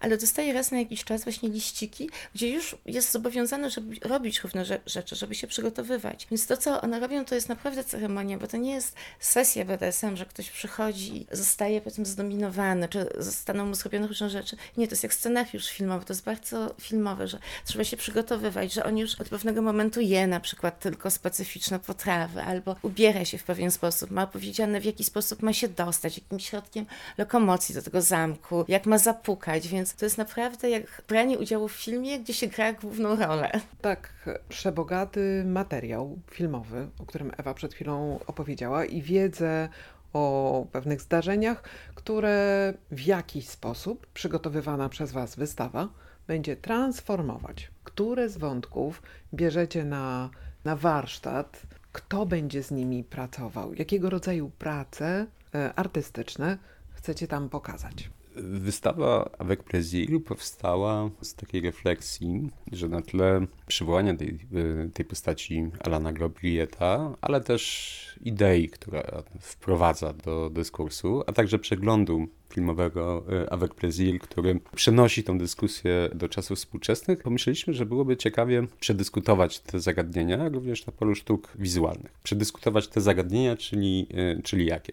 ale 0.01 0.19
dostaje 0.19 0.53
raz 0.53 0.71
na 0.71 0.79
jakiś 0.79 1.05
czas 1.05 1.25
właśnie 1.25 1.49
liściki, 1.49 2.11
gdzie 2.35 2.51
już 2.51 2.77
jest 2.87 3.13
zobowiązany, 3.13 3.71
żeby 3.71 3.97
robić 4.09 4.41
różne 4.41 4.65
rzeczy, 4.87 5.17
żeby 5.17 5.35
się 5.35 5.47
przygotowywać. 5.47 6.27
Więc 6.31 6.47
to, 6.47 6.57
co 6.57 6.81
one 6.81 7.01
robią, 7.01 7.25
to 7.25 7.35
jest 7.35 7.49
naprawdę 7.49 7.85
ceremonia, 7.85 8.39
bo 8.39 8.47
to 8.47 8.57
nie 8.57 8.73
jest 8.73 8.97
sesja 9.21 9.65
BDSM, 9.65 10.17
że 10.17 10.27
ktoś 10.27 10.51
przychodzi, 10.51 11.27
zostaje 11.33 11.81
potem 11.81 12.07
zdominowany, 12.07 12.89
czy 12.89 13.07
zostaną 13.19 13.67
mu 13.67 13.75
zrobione 13.75 14.07
różne 14.07 14.31
rzeczy. 14.31 14.57
Nie, 14.77 14.87
to 14.89 14.93
jest 14.93 15.03
jak 15.03 15.15
scenariusz 15.15 15.71
filmowy, 15.71 16.05
to 16.05 16.13
jest 16.13 16.25
bardzo 16.25 16.75
filmowe, 16.81 17.29
że 17.29 17.39
trzeba 17.65 17.85
się 17.85 17.97
przygotowywać, 17.97 18.73
że 18.73 18.85
on 18.85 18.99
już 18.99 19.21
od 19.21 19.29
pewnego 19.33 19.63
momentu 19.63 20.01
je 20.01 20.27
na 20.27 20.41
przykład 20.41 20.81
tylko 20.81 21.11
specyficzne 21.11 21.79
potrawy, 21.79 22.43
albo 22.43 22.77
ubiera 22.83 23.25
się 23.25 23.39
w 23.39 23.45
pewien 23.45 23.71
sposób, 23.71 24.11
ma 24.11 24.27
powiedziane 24.27 24.81
w 24.81 24.85
jaki 24.85 25.05
sposób 25.05 25.43
ma 25.43 25.53
się 25.53 25.69
dostać, 25.69 26.19
jakim 26.19 26.41
środkiem 26.41 26.87
lokomocji 27.19 27.75
do 27.75 27.83
tego 27.83 28.03
zamku, 28.03 28.65
jak 28.69 28.87
ma 28.87 28.99
zapukać, 28.99 29.69
więc 29.69 29.95
to 29.95 30.05
jest 30.07 30.19
naprawdę 30.19 30.71
jak 30.71 31.03
branie 31.09 31.39
udziału 31.39 31.69
w 31.69 31.73
filmie, 31.73 32.21
gdzie 32.21 32.35
się 32.35 32.47
gra 32.47 32.73
główną 32.73 33.17
rolę. 33.17 33.51
Tak, 33.81 34.31
przebogaty 34.49 35.45
materiał 35.47 36.19
filmowy, 36.31 36.89
o 36.99 37.07
którym 37.07 37.33
Ewa 37.37 37.55
przed 37.55 37.75
chwilą 37.75 38.19
opowiedziała 38.27 38.85
i 38.85 39.03
wiedzę 39.03 39.69
o 40.13 40.67
pewnych 40.73 41.01
zdarzeniach, 41.01 41.63
które 41.95 42.75
w 42.91 43.01
jakiś 43.01 43.49
sposób 43.49 44.07
przygotowywana 44.07 44.89
przez 44.89 45.13
Was 45.13 45.37
wystawa 45.37 45.89
będzie 46.33 46.57
transformować. 46.57 47.71
Które 47.85 48.29
z 48.29 48.37
wątków 48.37 49.03
bierzecie 49.35 49.85
na, 49.85 50.31
na 50.65 50.77
warsztat, 50.77 51.63
kto 51.93 52.27
będzie 52.27 52.63
z 52.63 52.71
nimi 52.71 53.05
pracował, 53.05 53.75
jakiego 53.75 54.11
rodzaju 54.11 54.51
prace 54.59 55.27
e, 55.55 55.75
artystyczne 55.75 56.59
chcecie 56.95 57.29
tam 57.29 57.49
pokazać. 57.49 58.11
Wystawa 58.37 59.31
Avec 59.39 59.63
Plaisir 59.63 60.25
powstała 60.25 61.11
z 61.21 61.35
takiej 61.35 61.61
refleksji, 61.61 62.51
że 62.73 62.89
na 62.89 63.03
tle 63.03 63.47
przywołania 63.67 64.17
tej, 64.17 64.29
y, 64.29 64.91
tej 64.95 65.05
postaci 65.05 65.71
Alana 65.81 66.13
Grobrieta, 66.13 67.17
ale 67.21 67.41
też 67.41 68.19
idei, 68.25 68.69
która 68.69 69.03
wprowadza 69.41 70.13
do 70.13 70.51
dyskursu, 70.51 71.23
a 71.27 71.33
także 71.33 71.59
przeglądu 71.59 72.27
filmowego 72.55 73.25
y, 73.45 73.51
Avec 73.51 73.75
Plaisir, 73.75 74.19
który 74.19 74.61
przenosi 74.75 75.25
tę 75.25 75.39
dyskusję 75.39 76.09
do 76.15 76.29
czasów 76.29 76.59
współczesnych, 76.59 77.23
pomyśleliśmy, 77.23 77.75
że 77.75 77.87
byłoby 77.87 78.17
ciekawie 78.17 78.67
przedyskutować 78.81 79.61
te 79.61 79.81
zagadnienia, 79.81 80.49
również 80.49 80.87
na 80.87 80.93
polu 80.93 81.15
sztuk 81.15 81.53
wizualnych. 81.59 82.13
Przedyskutować 82.23 82.89
te 82.89 83.01
zagadnienia, 83.01 83.57
czyli, 83.57 84.07
y, 84.39 84.43
czyli 84.43 84.67
jakie? 84.67 84.93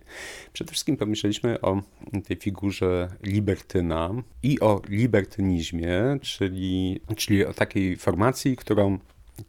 Przede 0.53 0.71
wszystkim 0.71 0.97
pomyśleliśmy 0.97 1.61
o 1.61 1.81
tej 2.27 2.37
figurze 2.37 3.07
libertyna 3.23 4.11
i 4.43 4.59
o 4.59 4.81
libertynizmie, 4.89 6.17
czyli, 6.21 7.01
czyli 7.15 7.45
o 7.45 7.53
takiej 7.53 7.97
formacji, 7.97 8.55
którą 8.55 8.99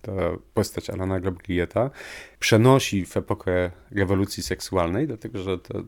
ta 0.03 0.13
postać 0.55 0.91
Alana 0.91 1.21
Gabrieta 1.21 1.91
przenosi 2.39 3.07
w 3.07 3.17
epokę 3.17 3.71
rewolucji 3.91 4.43
seksualnej, 4.43 5.07
dlatego 5.07 5.39
że 5.39 5.59
te 5.59 5.79
y, 5.79 5.85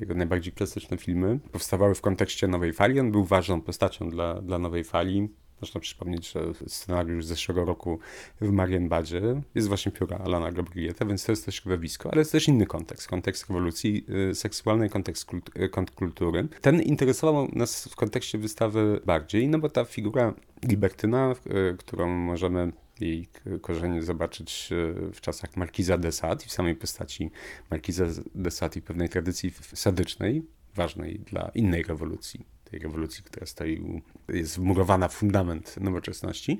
jego 0.00 0.14
najbardziej 0.14 0.52
klasyczne 0.52 0.96
filmy 0.96 1.38
powstawały 1.52 1.94
w 1.94 2.00
kontekście 2.00 2.48
Nowej 2.48 2.72
Fali. 2.72 3.00
On 3.00 3.12
był 3.12 3.24
ważną 3.24 3.60
postacią 3.60 4.10
dla, 4.10 4.42
dla 4.42 4.58
Nowej 4.58 4.84
Fali. 4.84 5.28
Można 5.60 5.80
przypomnieć, 5.80 6.32
że 6.32 6.40
scenariusz 6.66 7.24
z 7.24 7.28
zeszłego 7.28 7.64
roku 7.64 7.98
w 8.40 8.50
Marienbadzie 8.50 9.42
jest 9.54 9.68
właśnie 9.68 9.92
pióra 9.92 10.18
Alana 10.18 10.52
Gabrieta, 10.52 11.04
więc 11.04 11.24
to 11.24 11.32
jest 11.32 11.44
to 11.44 11.50
środowisko, 11.50 12.10
ale 12.12 12.20
jest 12.20 12.32
też 12.32 12.48
inny 12.48 12.66
kontekst, 12.66 13.08
kontekst 13.08 13.48
rewolucji 13.48 14.06
y, 14.30 14.34
seksualnej, 14.34 14.90
kontekst 14.90 15.30
y, 15.58 15.68
kontrkultury. 15.68 16.48
Ten 16.60 16.82
interesował 16.82 17.48
nas 17.52 17.88
w 17.88 17.96
kontekście 17.96 18.38
wystawy 18.38 19.00
bardziej, 19.06 19.48
no 19.48 19.58
bo 19.58 19.68
ta 19.68 19.84
figura 19.84 20.34
libertyna, 20.62 21.34
którą 21.78 22.08
możemy 22.08 22.72
jej 23.00 23.28
korzenie 23.60 24.02
zobaczyć 24.02 24.70
e, 24.72 25.12
w 25.12 25.20
czasach 25.20 25.56
Markiza 25.56 25.98
de 25.98 26.12
Sade 26.12 26.44
i 26.44 26.48
w 26.48 26.52
samej 26.52 26.74
postaci 26.74 27.30
Markiza 27.70 28.04
de 28.34 28.50
Sade 28.50 28.78
i 28.78 28.82
pewnej 28.82 29.08
tradycji 29.08 29.52
sadycznej, 29.74 30.42
ważnej 30.74 31.18
dla 31.18 31.50
innej 31.54 31.82
rewolucji, 31.82 32.46
tej 32.64 32.80
rewolucji, 32.80 33.24
która 33.24 33.46
stoi, 33.46 34.02
jest 34.28 34.56
wmurowana 34.56 35.08
w 35.08 35.14
fundament 35.14 35.76
nowoczesności 35.80 36.58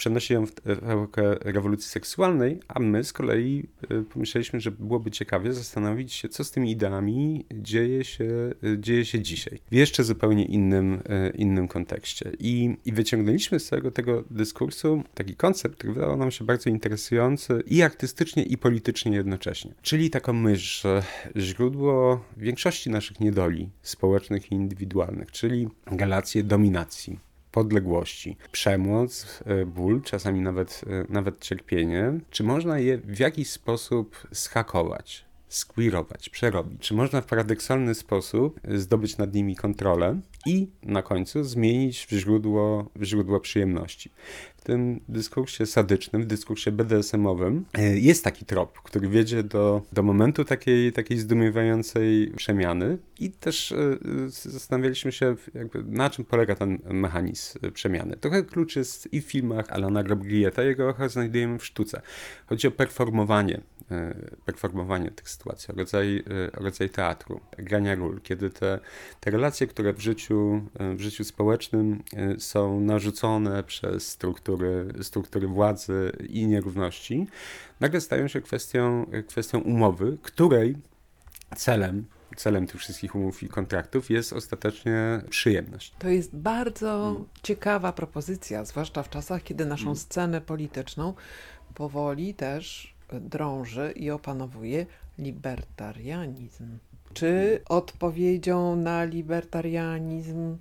przenosi 0.00 0.32
ją 0.34 0.46
w 0.46 0.52
epokę 0.66 1.34
rewolucji 1.34 1.88
seksualnej, 1.88 2.60
a 2.68 2.80
my 2.80 3.04
z 3.04 3.12
kolei 3.12 3.68
y, 3.90 4.02
pomyśleliśmy, 4.02 4.60
że 4.60 4.70
byłoby 4.70 5.10
ciekawie 5.10 5.52
zastanowić 5.52 6.12
się, 6.12 6.28
co 6.28 6.44
z 6.44 6.50
tymi 6.50 6.70
ideami 6.70 7.46
dzieje 7.52 8.04
się, 8.04 8.24
y, 8.64 8.76
dzieje 8.78 9.04
się 9.04 9.20
dzisiaj. 9.20 9.60
W 9.70 9.74
jeszcze 9.74 10.04
zupełnie 10.04 10.44
innym, 10.44 10.94
y, 10.94 11.32
innym 11.36 11.68
kontekście. 11.68 12.32
I, 12.38 12.76
I 12.84 12.92
wyciągnęliśmy 12.92 13.60
z 13.60 13.66
całego 13.66 13.90
tego 13.90 14.24
dyskursu 14.30 15.02
taki 15.14 15.36
koncept, 15.36 15.76
który 15.76 15.92
wydawał 15.92 16.16
nam 16.16 16.30
się 16.30 16.44
bardzo 16.44 16.70
interesujący 16.70 17.62
i 17.66 17.82
artystycznie, 17.82 18.42
i 18.42 18.58
politycznie 18.58 19.16
jednocześnie. 19.16 19.74
Czyli 19.82 20.10
taką 20.10 20.32
myśl, 20.32 20.88
że 20.88 21.02
źródło 21.36 22.24
większości 22.36 22.90
naszych 22.90 23.20
niedoli 23.20 23.68
społecznych 23.82 24.52
i 24.52 24.54
indywidualnych, 24.54 25.30
czyli 25.30 25.68
relacje 25.86 26.42
dominacji, 26.42 27.29
podległości, 27.52 28.36
przemoc, 28.52 29.42
e, 29.46 29.66
ból, 29.66 30.02
czasami 30.02 30.40
nawet, 30.40 30.80
e, 30.86 31.12
nawet 31.12 31.40
cierpienie, 31.40 32.20
czy 32.30 32.42
można 32.42 32.78
je 32.78 32.98
w 32.98 33.18
jakiś 33.18 33.50
sposób 33.50 34.26
schakować, 34.32 35.24
squeerować, 35.48 36.28
przerobić? 36.28 36.80
Czy 36.80 36.94
można 36.94 37.20
w 37.20 37.26
paradoksalny 37.26 37.94
sposób 37.94 38.60
zdobyć 38.74 39.16
nad 39.16 39.34
nimi 39.34 39.56
kontrolę 39.56 40.20
i 40.46 40.68
na 40.82 41.02
końcu 41.02 41.44
zmienić 41.44 42.06
w 42.06 42.10
źródło, 42.10 42.90
w 42.96 43.04
źródło 43.04 43.40
przyjemności? 43.40 44.10
W 44.60 44.64
tym 44.64 45.00
dyskursie 45.08 45.66
sadycznym, 45.66 46.22
w 46.22 46.26
dyskursie 46.26 46.72
BDSM-owym 46.72 47.64
e, 47.74 47.98
jest 47.98 48.24
taki 48.24 48.44
trop, 48.44 48.82
który 48.82 49.08
wiedzie 49.08 49.42
do, 49.42 49.82
do 49.92 50.02
momentu 50.02 50.44
takiej, 50.44 50.92
takiej 50.92 51.18
zdumiewającej 51.18 52.32
przemiany 52.36 52.98
i 53.18 53.30
też 53.30 53.72
e, 53.72 53.98
zastanawialiśmy 54.28 55.12
się, 55.12 55.36
jakby, 55.54 55.82
na 55.82 56.10
czym 56.10 56.24
polega 56.24 56.54
ten 56.54 56.78
mechanizm 56.90 57.58
przemiany. 57.72 58.16
Trochę 58.16 58.42
klucz 58.42 58.76
jest 58.76 59.12
i 59.12 59.20
w 59.20 59.24
filmach 59.24 59.70
Alana 59.70 60.02
Grobrieta, 60.02 60.62
jego 60.62 60.94
znajdujemy 61.08 61.58
w 61.58 61.64
sztuce. 61.64 62.02
Chodzi 62.46 62.68
o 62.68 62.70
performowanie 62.70 63.60
E, 63.90 64.14
performowanie 64.44 65.10
tych 65.10 65.28
sytuacji, 65.28 65.74
rodzaj, 65.76 66.16
e, 66.16 66.50
rodzaj 66.52 66.90
teatru, 66.90 67.40
grania 67.58 67.94
ról, 67.94 68.20
kiedy 68.20 68.50
te, 68.50 68.78
te 69.20 69.30
relacje, 69.30 69.66
które 69.66 69.92
w 69.92 70.00
życiu, 70.00 70.62
e, 70.78 70.94
w 70.94 71.00
życiu 71.00 71.24
społecznym 71.24 72.02
są 72.38 72.80
narzucone 72.80 73.62
przez 73.62 74.08
struktury, 74.08 74.49
struktury 75.02 75.48
władzy 75.48 76.12
i 76.28 76.46
nierówności, 76.46 77.26
nagle 77.80 78.00
stają 78.00 78.28
się 78.28 78.40
kwestią, 78.40 79.06
kwestią 79.28 79.60
umowy, 79.60 80.18
której 80.22 80.76
celem 81.56 82.04
celem 82.36 82.66
tych 82.66 82.80
wszystkich 82.80 83.14
umów 83.14 83.42
i 83.42 83.48
kontraktów 83.48 84.10
jest 84.10 84.32
ostatecznie 84.32 85.20
przyjemność. 85.30 85.94
To 85.98 86.08
jest 86.08 86.36
bardzo 86.36 87.10
mm. 87.10 87.24
ciekawa 87.42 87.92
propozycja, 87.92 88.64
zwłaszcza 88.64 89.02
w 89.02 89.10
czasach, 89.10 89.42
kiedy 89.42 89.66
naszą 89.66 89.84
mm. 89.84 89.96
scenę 89.96 90.40
polityczną 90.40 91.14
powoli 91.74 92.34
też 92.34 92.94
drąży 93.12 93.92
i 93.96 94.10
opanowuje 94.10 94.86
libertarianizm. 95.18 96.78
Czy 97.12 97.60
odpowiedzią 97.68 98.76
na 98.76 99.04
libertarianizm 99.04 100.56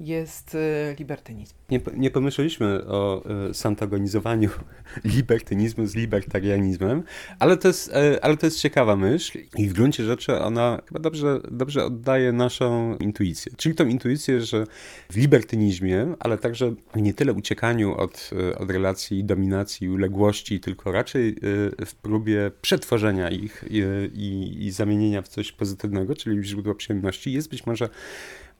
jest 0.00 0.54
e, 0.54 0.94
libertynizm. 0.98 1.54
Nie, 1.70 1.80
nie 1.96 2.10
pomyśleliśmy 2.10 2.86
o 2.86 3.22
y, 3.50 3.54
santagonizowaniu 3.54 4.50
libertynizmu 5.16 5.86
z 5.86 5.94
libertarianizmem, 5.94 7.02
ale 7.38 7.56
to, 7.56 7.68
jest, 7.68 7.88
y, 7.88 8.22
ale 8.22 8.36
to 8.36 8.46
jest 8.46 8.60
ciekawa 8.60 8.96
myśl 8.96 9.38
i 9.56 9.68
w 9.68 9.72
gruncie 9.72 10.04
rzeczy 10.04 10.38
ona 10.40 10.82
chyba 10.88 11.00
dobrze, 11.00 11.40
dobrze 11.50 11.84
oddaje 11.84 12.32
naszą 12.32 12.96
intuicję. 12.96 13.52
Czyli 13.56 13.74
tą 13.74 13.86
intuicję, 13.86 14.40
że 14.40 14.66
w 15.12 15.16
libertynizmie, 15.16 16.14
ale 16.18 16.38
także 16.38 16.74
nie 16.96 17.14
tyle 17.14 17.32
uciekaniu 17.32 17.96
od, 17.96 18.30
od 18.58 18.70
relacji 18.70 19.24
dominacji 19.24 19.86
i 19.86 19.90
uległości, 19.90 20.60
tylko 20.60 20.92
raczej 20.92 21.28
y, 21.28 21.86
w 21.86 21.94
próbie 21.94 22.50
przetworzenia 22.62 23.30
ich 23.30 23.64
i, 23.70 23.82
i, 24.14 24.66
i 24.66 24.70
zamienienia 24.70 25.22
w 25.22 25.28
coś 25.28 25.52
pozytywnego, 25.52 26.14
czyli 26.14 26.40
w 26.40 26.44
źródło 26.44 26.74
przyjemności, 26.74 27.32
jest 27.32 27.50
być 27.50 27.66
może 27.66 27.88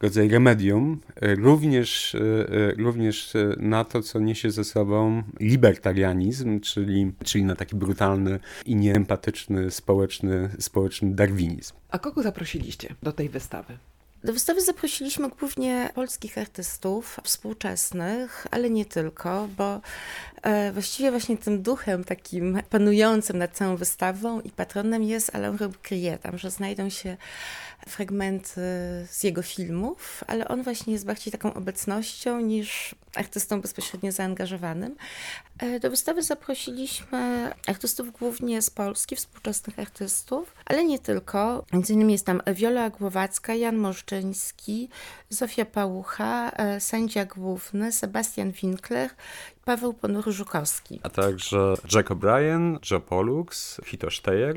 rodzaj 0.00 0.28
remedium, 0.28 1.00
e, 1.16 1.34
również, 1.34 2.14
e, 2.14 2.18
e, 2.18 2.72
również 2.72 3.32
na 3.56 3.84
to, 3.84 4.02
co 4.02 4.20
niesie 4.20 4.50
ze 4.50 4.64
sobą 4.64 5.22
libertarianizm, 5.40 6.60
czyli, 6.60 7.12
czyli 7.24 7.44
na 7.44 7.56
taki 7.56 7.76
brutalny 7.76 8.40
i 8.66 8.76
nieempatyczny 8.76 9.70
społeczny, 9.70 10.50
społeczny 10.58 11.14
darwinizm. 11.14 11.74
A 11.90 11.98
kogo 11.98 12.22
zaprosiliście 12.22 12.94
do 13.02 13.12
tej 13.12 13.28
wystawy? 13.28 13.78
Do 14.24 14.32
wystawy 14.32 14.60
zaprosiliśmy 14.60 15.28
głównie 15.28 15.90
polskich 15.94 16.38
artystów 16.38 17.20
współczesnych, 17.22 18.46
ale 18.50 18.70
nie 18.70 18.84
tylko, 18.84 19.48
bo 19.56 19.80
właściwie 20.72 21.10
właśnie 21.10 21.36
tym 21.36 21.62
duchem 21.62 22.04
takim 22.04 22.62
panującym 22.70 23.38
nad 23.38 23.52
całą 23.52 23.76
wystawą 23.76 24.40
i 24.40 24.50
patronem 24.50 25.02
jest 25.02 25.34
Alain 25.34 25.56
Robbe-Crier. 25.56 26.18
Tam, 26.18 26.38
że 26.38 26.50
znajdą 26.50 26.90
się 26.90 27.16
fragmenty 27.88 28.60
z 29.10 29.22
jego 29.22 29.42
filmów, 29.42 30.24
ale 30.26 30.48
on 30.48 30.62
właśnie 30.62 30.92
jest 30.92 31.06
bardziej 31.06 31.32
taką 31.32 31.54
obecnością 31.54 32.40
niż 32.40 32.94
artystą 33.14 33.60
bezpośrednio 33.60 34.12
zaangażowanym. 34.12 34.96
E, 35.58 35.80
do 35.80 35.90
wystawy 35.90 36.22
zaprosiliśmy 36.22 37.52
artystów 37.66 38.12
głównie 38.12 38.62
z 38.62 38.70
Polski, 38.70 39.16
współczesnych 39.16 39.78
artystów, 39.78 40.54
ale 40.64 40.84
nie 40.84 40.98
tylko. 40.98 41.64
Między 41.72 41.92
innymi 41.92 42.12
jest 42.12 42.26
tam 42.26 42.42
Wiola 42.54 42.90
Głowacka, 42.90 43.54
Jan 43.54 43.76
Moszczyński, 43.76 44.88
Zofia 45.30 45.64
Pałucha, 45.64 46.50
e, 46.50 46.80
sędzia 46.80 47.24
główny, 47.24 47.92
Sebastian 47.92 48.52
Winkler 48.52 49.10
Paweł 49.66 49.92
Ponury-Żukowski. 49.92 51.00
A 51.02 51.08
także 51.10 51.74
Jack 51.94 52.10
O'Brien, 52.10 52.78
Joe 52.90 53.00
Pollux, 53.00 53.80
Hito 53.84 54.10
Steyer, 54.10 54.56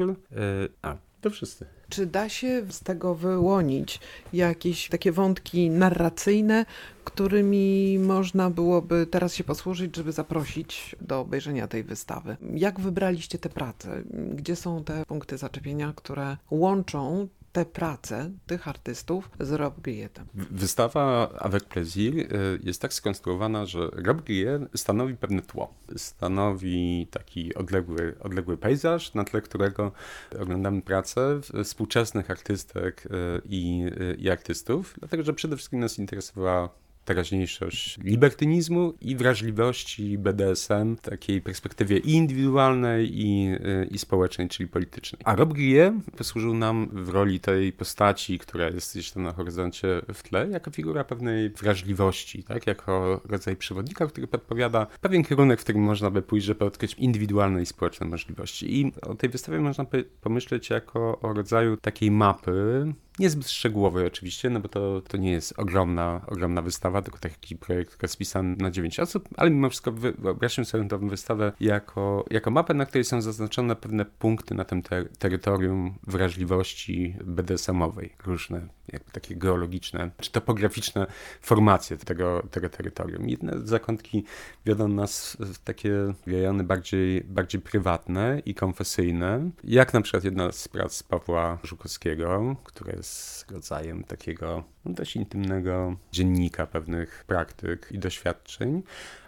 a 0.81 0.95
to 1.21 1.29
wszyscy. 1.29 1.65
Czy 1.89 2.05
da 2.05 2.29
się 2.29 2.65
z 2.69 2.79
tego 2.79 3.15
wyłonić 3.15 3.99
jakieś 4.33 4.89
takie 4.89 5.11
wątki 5.11 5.69
narracyjne, 5.69 6.65
którymi 7.03 7.99
można 7.99 8.49
byłoby 8.49 9.07
teraz 9.11 9.33
się 9.33 9.43
posłużyć, 9.43 9.95
żeby 9.95 10.11
zaprosić 10.11 10.95
do 11.01 11.19
obejrzenia 11.19 11.67
tej 11.67 11.83
wystawy? 11.83 12.37
Jak 12.53 12.79
wybraliście 12.79 13.37
te 13.37 13.49
prace? 13.49 14.03
Gdzie 14.33 14.55
są 14.55 14.83
te 14.83 15.05
punkty 15.05 15.37
zaczepienia, 15.37 15.93
które 15.95 16.37
łączą 16.51 17.27
te 17.51 17.65
prace 17.65 18.31
tych 18.47 18.67
artystów 18.67 19.29
z 19.39 19.51
Rob 19.51 19.81
Grietem. 19.81 20.25
Wystawa 20.33 21.29
Avec 21.39 21.63
Plaisir 21.63 22.15
y, 22.15 22.59
jest 22.63 22.81
tak 22.81 22.93
skonstruowana, 22.93 23.65
że 23.65 23.89
Rob 23.93 24.21
Griet 24.21 24.61
stanowi 24.75 25.17
pewne 25.17 25.41
tło. 25.41 25.73
Stanowi 25.97 27.07
taki 27.11 27.55
odległy, 27.55 28.15
odległy 28.19 28.57
pejzaż, 28.57 29.13
na 29.13 29.23
tle 29.23 29.41
którego 29.41 29.91
oglądamy 30.39 30.81
pracę 30.81 31.39
współczesnych 31.63 32.31
artystek 32.31 33.05
y, 33.05 33.09
i, 33.45 33.85
y, 34.01 34.15
i 34.19 34.29
artystów, 34.29 34.95
dlatego 34.99 35.23
że 35.23 35.33
przede 35.33 35.55
wszystkim 35.55 35.79
nas 35.79 35.99
interesowała 35.99 36.69
teraźniejszość 37.09 37.97
libertynizmu 38.03 38.93
i 39.01 39.15
wrażliwości 39.15 40.17
BDSM 40.17 40.95
w 40.95 41.01
takiej 41.01 41.41
perspektywie 41.41 41.97
i 41.97 42.11
indywidualnej, 42.11 43.09
i, 43.11 43.55
i 43.91 43.97
społecznej, 43.97 44.49
czyli 44.49 44.69
politycznej. 44.69 45.21
A 45.25 45.35
Rob 45.35 45.53
Grillet 45.53 45.93
posłużył 46.17 46.53
nam 46.53 46.89
w 46.91 47.09
roli 47.09 47.39
tej 47.39 47.73
postaci, 47.73 48.39
która 48.39 48.69
jest 48.69 48.93
gdzieś 48.93 49.11
tam 49.11 49.23
na 49.23 49.33
horyzoncie 49.33 50.01
w 50.13 50.23
tle, 50.23 50.49
jako 50.49 50.71
figura 50.71 51.03
pewnej 51.03 51.49
wrażliwości, 51.49 52.43
tak? 52.43 52.67
jako 52.67 53.21
rodzaj 53.25 53.55
przewodnika, 53.55 54.07
który 54.07 54.27
podpowiada 54.27 54.87
pewien 55.01 55.23
kierunek, 55.23 55.59
w 55.59 55.63
którym 55.63 55.81
można 55.81 56.11
by 56.11 56.21
pójść, 56.21 56.45
żeby 56.45 56.65
odkryć 56.65 56.93
indywidualne 56.93 57.61
i 57.61 57.65
społeczne 57.65 58.07
możliwości. 58.07 58.79
I 58.79 58.91
o 59.01 59.15
tej 59.15 59.29
wystawie 59.29 59.59
można 59.59 59.85
pomyśleć 60.21 60.69
jako 60.69 61.19
o 61.19 61.33
rodzaju 61.33 61.77
takiej 61.77 62.11
mapy, 62.11 62.93
Niezbyt 63.19 63.49
szczegółowy 63.49 64.05
oczywiście, 64.05 64.49
no 64.49 64.59
bo 64.59 64.69
to, 64.69 65.01
to 65.01 65.17
nie 65.17 65.31
jest 65.31 65.59
ogromna, 65.59 66.21
ogromna 66.27 66.61
wystawa, 66.61 67.01
tylko 67.01 67.19
taki 67.19 67.55
projekt 67.55 68.01
rozpisany 68.01 68.55
na 68.55 68.71
9 68.71 68.99
osób, 68.99 69.29
ale 69.37 69.49
mimo 69.49 69.69
wszystko 69.69 69.91
wyobraźmy 69.91 70.65
sobie 70.65 70.87
tę 70.87 71.09
wystawę 71.09 71.51
jako, 71.59 72.25
jako 72.31 72.51
mapę, 72.51 72.73
na 72.73 72.85
której 72.85 73.03
są 73.03 73.21
zaznaczone 73.21 73.75
pewne 73.75 74.05
punkty 74.05 74.55
na 74.55 74.65
tym 74.65 74.81
ter 74.81 75.09
terytorium 75.17 75.93
wrażliwości 76.07 77.15
BDSM-owej, 77.23 78.15
różne 78.25 78.67
jakby 78.93 79.11
takie 79.11 79.35
geologiczne 79.35 80.11
czy 80.21 80.31
topograficzne 80.31 81.07
formacje 81.41 81.97
tego, 81.97 82.43
tego 82.51 82.69
terytorium. 82.69 83.29
Jedne 83.29 83.53
zakątki 83.63 84.23
wiodą 84.65 84.87
nas 84.87 85.37
w 85.39 85.57
takie 85.57 85.91
rejony 86.27 86.63
bardziej, 86.63 87.21
bardziej 87.23 87.61
prywatne 87.61 88.41
i 88.45 88.55
konfesyjne, 88.55 89.49
jak 89.63 89.93
na 89.93 90.01
przykład 90.01 90.23
jedna 90.23 90.51
z 90.51 90.67
prac 90.67 91.03
Pawła 91.03 91.57
Żukowskiego, 91.63 92.55
która 92.63 92.93
jest 92.93 93.08
rodzajem 93.51 94.03
takiego 94.03 94.63
dość 94.85 95.15
intymnego 95.15 95.95
dziennika 96.11 96.67
pewnych 96.67 97.23
praktyk 97.27 97.87
i 97.91 97.99
doświadczeń, 97.99 98.83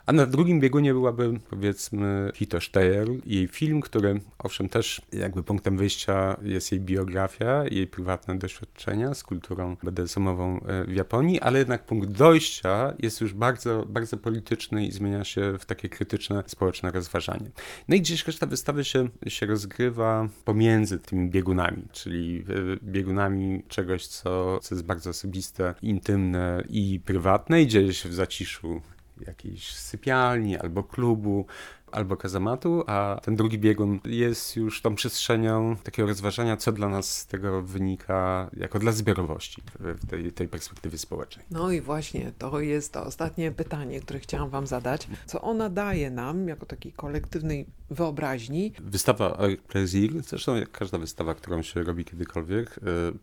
a 0.06 0.12
na 0.12 0.26
drugim 0.26 0.60
biegunie 0.60 0.94
byłaby, 0.94 1.40
powiedzmy, 1.50 2.32
Hito 2.36 2.62
Steyer, 2.62 3.08
jej 3.26 3.48
film, 3.48 3.82
który, 3.82 4.22
owszem, 4.40 4.70
też 4.70 5.02
jakby 5.14 5.44
punktem 5.44 5.78
wyjścia 5.78 6.38
jest 6.42 6.72
jej 6.72 6.82
biografia, 6.82 7.64
jej 7.72 7.88
prywatne 7.88 8.38
doświadczenia 8.38 9.14
z 9.14 9.24
kulturą 9.24 9.78
BDSM-ową 9.84 10.60
e, 10.66 10.86
w 10.86 10.94
Japonii, 10.94 11.42
ale 11.42 11.60
jednak 11.60 11.86
punkt 11.86 12.10
dojścia 12.10 12.94
jest 13.00 13.22
już 13.22 13.34
bardzo, 13.34 13.86
bardzo 13.90 14.18
polityczny 14.18 14.86
i 14.86 14.92
zmienia 14.92 15.24
się 15.24 15.58
w 15.60 15.66
takie 15.66 15.90
krytyczne 15.90 16.44
społeczne 16.48 16.92
rozważanie. 16.92 17.52
No 17.88 17.96
i 17.96 18.02
gdzieś 18.02 18.28
reszta 18.28 18.46
wystawy 18.46 18.86
się, 18.86 19.10
się 19.28 19.46
rozgrywa 19.46 20.30
pomiędzy 20.46 21.00
tymi 21.00 21.30
biegunami, 21.30 21.84
czyli 21.92 22.46
e, 22.84 22.86
biegunami 22.92 23.64
czegoś, 23.68 24.08
co, 24.08 24.60
co 24.60 24.76
jest 24.76 24.86
bardzo 24.86 25.10
osobiste, 25.10 25.76
intymne 25.82 26.64
i 26.70 27.00
prywatne 27.06 27.62
i 27.62 27.68
dzieje 27.68 27.94
się 27.94 28.10
w 28.10 28.14
zaciszu 28.14 28.82
jakiejś 29.28 29.76
sypialni 29.76 30.58
albo 30.58 30.84
klubu, 30.84 31.46
albo 31.92 32.18
kazamatu, 32.18 32.84
a 32.88 33.20
ten 33.24 33.36
drugi 33.36 33.60
biegun 33.60 34.00
jest 34.06 34.56
już 34.56 34.82
tą 34.82 34.96
przestrzenią 34.96 35.76
takiego 35.84 36.08
rozważania, 36.08 36.58
co 36.58 36.72
dla 36.72 36.90
nas 36.90 37.18
z 37.18 37.28
tego 37.28 37.62
wynika 37.62 38.50
jako 38.58 38.80
dla 38.80 38.92
zbiorowości 38.92 39.62
w 39.80 40.08
tej, 40.08 40.32
tej 40.32 40.48
perspektywie 40.48 40.98
społecznej. 40.98 41.46
No 41.52 41.72
i 41.72 41.82
właśnie 41.82 42.32
to 42.38 42.60
jest 42.60 42.94
to 42.94 43.04
ostatnie 43.04 43.52
pytanie, 43.52 44.00
które 44.00 44.20
chciałam 44.20 44.50
wam 44.50 44.68
zadać. 44.68 45.08
Co 45.26 45.42
ona 45.42 45.70
daje 45.70 46.12
nam 46.12 46.48
jako 46.48 46.66
takiej 46.66 46.94
kolektywnej 46.94 47.66
wyobraźni? 47.90 48.74
Wystawa 48.80 49.38
Plaisir, 49.68 50.24
zresztą 50.24 50.56
jak 50.56 50.72
każda 50.72 50.98
wystawa, 50.98 51.36
którą 51.36 51.62
się 51.62 51.84
robi 51.84 52.06
kiedykolwiek, 52.06 52.78
e, 52.78 52.82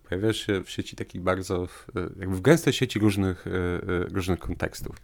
pojawia 0.09 0.33
się 0.33 0.65
w 0.65 0.71
sieci 0.71 0.97
takich 0.97 1.23
bardzo, 1.23 1.65
e, 1.65 2.01
jakby 2.21 2.37
w 2.37 2.41
gęstej 2.41 2.73
sieci 2.73 2.99
różnych, 2.99 3.47
e, 3.47 3.51
różnych 4.15 4.39
kontekstów. 4.39 4.97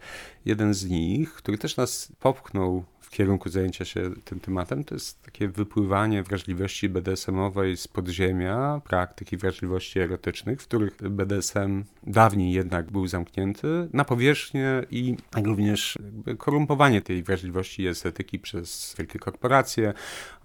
Jeden 0.45 0.73
z 0.73 0.85
nich, 0.85 1.33
który 1.33 1.57
też 1.57 1.77
nas 1.77 2.11
popchnął 2.19 2.83
w 3.05 3.09
kierunku 3.09 3.49
zajęcia 3.49 3.85
się 3.85 4.11
tym 4.25 4.39
tematem, 4.39 4.83
to 4.83 4.95
jest 4.95 5.23
takie 5.23 5.47
wypływanie 5.47 6.23
wrażliwości 6.23 6.89
BDSM-owej 6.89 7.77
z 7.77 7.87
podziemia, 7.87 8.81
praktyki 8.83 9.37
wrażliwości 9.37 9.99
erotycznych, 9.99 10.61
w 10.61 10.67
których 10.67 10.97
BDSM 11.09 11.83
dawniej 12.03 12.53
jednak 12.53 12.91
był 12.91 13.07
zamknięty 13.07 13.89
na 13.93 14.05
powierzchnię 14.05 14.83
i 14.91 15.15
również 15.43 15.97
korumpowanie 16.37 17.01
tej 17.01 17.23
wrażliwości 17.23 17.81
i 17.81 17.87
estetyki 17.87 18.39
przez 18.39 18.95
wielkie 18.97 19.19
korporacje. 19.19 19.93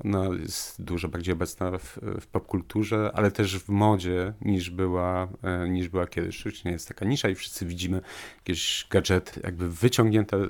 Ona 0.05 0.29
jest 0.41 0.83
dużo 0.83 1.09
bardziej 1.09 1.33
obecna 1.33 1.79
w, 1.79 1.99
w 2.21 2.27
popkulturze, 2.27 3.11
ale 3.15 3.31
też 3.31 3.59
w 3.59 3.69
modzie 3.69 4.33
niż 4.41 4.71
była, 4.71 5.29
e, 5.43 5.69
niż 5.69 5.89
była 5.89 6.07
kiedyś. 6.07 6.41
Oczywiście 6.41 6.71
jest 6.71 6.89
taka 6.89 7.05
nisza 7.05 7.29
i 7.29 7.35
wszyscy 7.35 7.67
widzimy 7.67 8.01
jakieś 8.37 8.87
gadżety 8.91 9.41
jakby 9.45 9.71
wyciągnięte 9.71 10.37
e, 10.37 10.49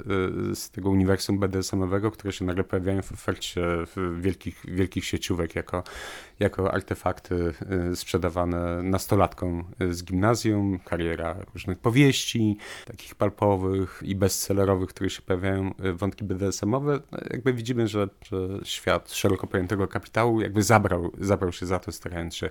z 0.54 0.70
tego 0.70 0.90
uniwersum 0.90 1.38
BDSM-owego, 1.38 2.09
Które 2.10 2.32
się 2.32 2.44
nagle 2.44 2.64
pojawiają 2.64 3.02
w 3.02 3.12
ofercie 3.12 3.62
wielkich, 4.20 4.62
wielkich 4.68 5.04
sieciówek 5.04 5.54
jako, 5.54 5.82
jako 6.40 6.72
artefakty 6.72 7.54
y, 7.92 7.96
sprzedawane 7.96 8.82
nastolatkom 8.82 9.64
z 9.90 10.04
gimnazjum, 10.04 10.78
kariera 10.78 11.36
różnych 11.54 11.78
powieści, 11.78 12.56
takich 12.86 13.14
palpowych 13.14 14.02
i 14.04 14.14
bestsellerowych, 14.14 14.88
które 14.88 15.10
się 15.10 15.22
pojawiają, 15.22 15.74
y, 15.84 15.92
wątki 15.92 16.24
BDSM-owe. 16.24 17.00
No, 17.12 17.18
jakby 17.30 17.52
widzimy, 17.52 17.88
że, 17.88 18.08
że 18.22 18.38
świat 18.64 19.12
szeroko 19.12 19.46
pojętego 19.46 19.88
kapitału 19.88 20.40
jakby 20.40 20.62
zabrał, 20.62 21.12
zabrał 21.18 21.52
się 21.52 21.66
za 21.66 21.78
to, 21.78 21.92
starając 21.92 22.36
się 22.36 22.50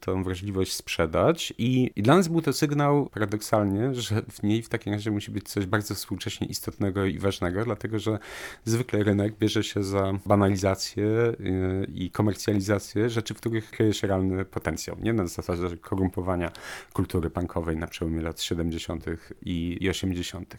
tą 0.00 0.22
wrażliwość 0.22 0.72
sprzedać 0.72 1.54
i, 1.58 1.90
i 1.96 2.02
dla 2.02 2.16
nas 2.16 2.28
był 2.28 2.42
to 2.42 2.52
sygnał 2.52 3.06
paradoksalnie, 3.06 3.94
że 3.94 4.22
w 4.22 4.42
niej 4.42 4.62
w 4.62 4.68
takim 4.68 4.92
razie 4.92 5.10
musi 5.10 5.30
być 5.30 5.48
coś 5.48 5.66
bardzo 5.66 5.94
współcześnie 5.94 6.46
istotnego 6.46 7.04
i 7.04 7.18
ważnego, 7.18 7.64
dlatego 7.64 7.98
że 7.98 8.18
zwykle 8.64 8.85
rynek 8.92 9.38
bierze 9.38 9.64
się 9.64 9.82
za 9.82 10.12
banalizację 10.26 11.04
y, 11.04 11.90
i 11.94 12.10
komercjalizację 12.10 13.10
rzeczy, 13.10 13.34
w 13.34 13.36
których 13.36 13.70
kryje 13.70 13.94
się 13.94 14.06
realny 14.06 14.44
potencjał. 14.44 14.96
Nie 15.00 15.12
na 15.12 15.26
zasadzie 15.26 15.76
korumpowania 15.76 16.52
kultury 16.92 17.30
punkowej 17.30 17.76
na 17.76 17.86
przełomie 17.86 18.22
lat 18.22 18.40
70. 18.40 19.04
i 19.42 19.88
80. 19.90 20.56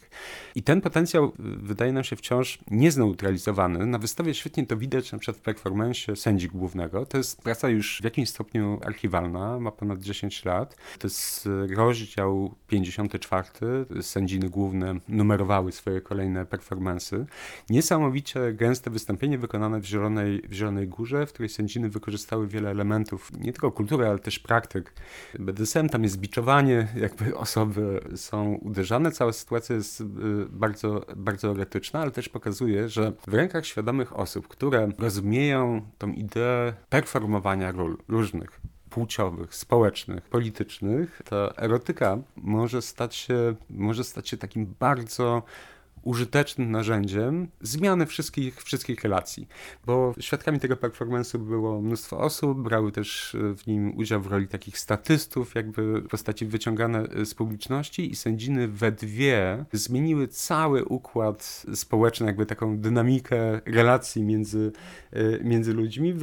I 0.56 0.64
ten 0.64 0.82
potencjał 0.82 1.26
y, 1.26 1.32
wydaje 1.40 1.92
nam 1.92 2.04
się 2.04 2.16
wciąż 2.16 2.60
niezneutralizowany. 2.72 3.86
Na 3.86 3.98
wystawie 3.98 4.34
świetnie 4.34 4.66
to 4.66 4.78
widać 4.78 5.12
na 5.12 5.18
przykład 5.18 5.38
w 5.38 5.42
performance 5.42 6.16
sędzi 6.16 6.48
głównego. 6.48 7.06
To 7.06 7.18
jest 7.18 7.42
praca 7.42 7.70
już 7.70 8.00
w 8.02 8.04
jakimś 8.04 8.30
stopniu 8.30 8.80
archiwalna, 8.86 9.60
ma 9.60 9.72
ponad 9.72 10.00
10 10.00 10.46
lat. 10.46 10.76
To 11.00 11.08
jest 11.08 11.50
rozdział 11.76 12.56
54. 12.68 13.44
Sędziny 14.02 14.50
główne 14.50 14.96
numerowały 15.08 15.72
swoje 15.72 16.02
kolejne 16.02 16.46
performance. 16.46 17.26
Niesamowicie 17.70 18.17
gęste 18.54 18.90
wystąpienie 18.90 19.38
wykonane 19.38 19.80
w 19.80 19.86
Zielonej, 19.86 20.42
w 20.50 20.54
Zielonej 20.54 20.88
Górze, 20.88 21.26
w 21.26 21.34
której 21.34 21.50
sędziny 21.50 21.90
wykorzystały 21.90 22.48
wiele 22.48 22.70
elementów, 22.70 23.32
nie 23.40 23.52
tylko 23.52 23.72
kultury, 23.72 24.08
ale 24.08 24.20
też 24.20 24.40
praktyk. 24.40 24.94
BDSM, 25.40 25.90
tam 25.90 26.04
jest 26.04 26.18
biczowanie, 26.18 26.88
jakby 26.96 27.38
osoby 27.48 28.02
są 28.16 28.54
uderzane. 28.54 29.12
Cała 29.12 29.34
sytuacja 29.34 29.76
jest 29.76 30.02
y, 30.02 30.06
bardzo, 30.50 31.06
bardzo 31.16 31.52
erotyczna, 31.52 32.02
ale 32.02 32.12
też 32.12 32.30
pokazuje, 32.30 32.90
że 32.90 33.14
w 33.28 33.34
rękach 33.34 33.66
świadomych 33.66 34.20
osób, 34.20 34.48
które 34.48 34.90
rozumieją 34.98 35.82
tą 35.98 36.12
ideę 36.12 36.74
performowania 36.90 37.72
ról 37.72 37.98
różnych, 38.08 38.62
płciowych, 38.90 39.56
społecznych, 39.56 40.24
politycznych, 40.30 41.22
ta 41.30 41.54
erotyka 41.58 42.18
może 42.36 42.82
stać 42.82 43.16
się, 43.16 43.56
może 43.70 44.04
stać 44.04 44.30
się 44.30 44.38
takim 44.38 44.74
bardzo 44.80 45.44
użytecznym 46.08 46.72
narzędziem 46.72 47.48
zmiany 47.62 48.06
wszystkich, 48.06 48.64
wszystkich 48.64 49.04
relacji, 49.04 49.48
bo 49.86 50.14
świadkami 50.20 50.60
tego 50.60 50.76
performance'u 50.76 51.38
było 51.38 51.82
mnóstwo 51.82 52.20
osób, 52.20 52.62
brały 52.62 52.92
też 52.92 53.36
e, 53.36 53.56
w 53.56 53.68
nim 53.68 53.98
udział 53.98 54.22
w 54.22 54.28
roli 54.28 54.48
takich 54.48 54.80
statystów, 54.80 55.56
jakby 55.56 56.02
postaci 56.02 56.46
wyciągane 56.46 57.00
e, 57.00 57.26
z 57.26 57.34
publiczności 57.34 58.12
i 58.12 58.16
sędziny 58.16 58.68
we 58.68 58.92
dwie 58.92 59.66
zmieniły 59.74 60.28
cały 60.28 60.86
układ 60.86 61.66
społeczny, 61.74 62.26
jakby 62.26 62.46
taką 62.46 62.78
dynamikę 62.78 63.62
relacji 63.66 64.24
między, 64.24 64.72
e, 65.12 65.44
między 65.44 65.74
ludźmi, 65.74 66.14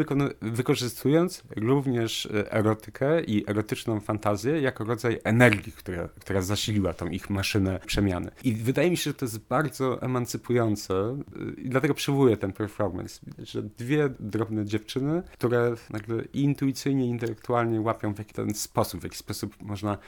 wykorzystując 0.43 1.43
również 1.57 2.29
erotykę 2.51 3.25
i 3.25 3.51
erotyczną 3.51 4.01
fantazję 4.01 4.61
jako 4.61 4.85
rodzaj 4.85 5.21
energii, 5.25 5.73
która, 5.73 6.09
która 6.09 6.43
zasiliła 6.43 6.95
tą 6.95 7.09
ich 7.09 7.31
maszynę 7.31 7.81
przemiany. 7.87 8.31
I 8.45 8.53
wydaje 8.53 8.91
mi 8.91 8.97
się, 8.97 9.11
że 9.11 9.15
to 9.15 9.25
jest 9.25 9.39
bardzo 9.39 9.74
bardzo 9.75 10.03
emancypujące 10.03 11.17
i 11.57 11.69
dlatego 11.69 11.95
przywołuję 11.95 12.37
ten 12.37 12.53
performance. 12.53 13.21
Że 13.39 13.63
dwie 13.63 14.11
drobne 14.21 14.65
dziewczyny, 14.65 15.23
które 15.33 15.75
nagle 15.91 16.25
intuicyjnie, 16.25 17.07
intelektualnie 17.07 17.81
łapią 17.81 18.15
w 18.15 18.19
jakiś 18.19 18.33
ten 18.33 18.55
sposób, 18.55 19.01
w 19.01 19.05
jaki 19.05 19.17
sposób 19.17 19.63
można 19.63 19.99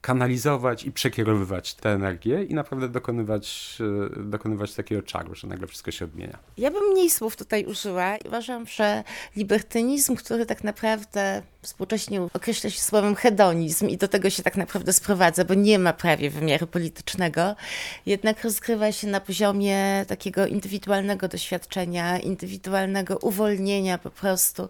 kanalizować 0.00 0.84
i 0.84 0.92
przekierowywać 0.92 1.74
tę 1.74 1.90
energię 1.90 2.44
i 2.44 2.54
naprawdę 2.54 2.88
dokonywać, 2.88 3.78
e, 4.16 4.22
dokonywać 4.24 4.74
takiego 4.74 5.02
czaru, 5.02 5.34
że 5.34 5.48
nagle 5.48 5.66
wszystko 5.66 5.90
się 5.90 6.04
odmienia. 6.04 6.38
Ja 6.58 6.70
bym 6.70 6.84
mniej 6.92 7.10
słów 7.10 7.36
tutaj 7.36 7.64
użyła. 7.64 8.16
Uważam, 8.26 8.66
że 8.66 9.04
libertynizm, 9.36 10.16
który 10.16 10.46
tak 10.46 10.64
naprawdę 10.64 11.42
współcześnie 11.62 12.22
określa 12.22 12.70
się 12.70 12.80
słowem 12.80 13.14
hedonizm 13.14 13.88
i 13.88 13.96
do 13.96 14.08
tego 14.08 14.30
się 14.30 14.42
tak 14.42 14.56
naprawdę 14.56 14.92
sprowadza, 14.92 15.44
bo 15.44 15.54
nie 15.54 15.78
ma 15.78 15.92
prawie 15.92 16.30
wymiaru 16.30 16.66
politycznego, 16.66 17.56
jednak 18.06 18.44
rozgrywa 18.44 18.92
się 18.92 19.06
na 19.06 19.20
poziomie 19.20 20.04
takiego 20.08 20.46
indywidualnego 20.46 21.28
doświadczenia, 21.28 22.18
indywidualnego 22.18 23.18
uwolnienia 23.18 23.98
po 23.98 24.10
prostu 24.10 24.68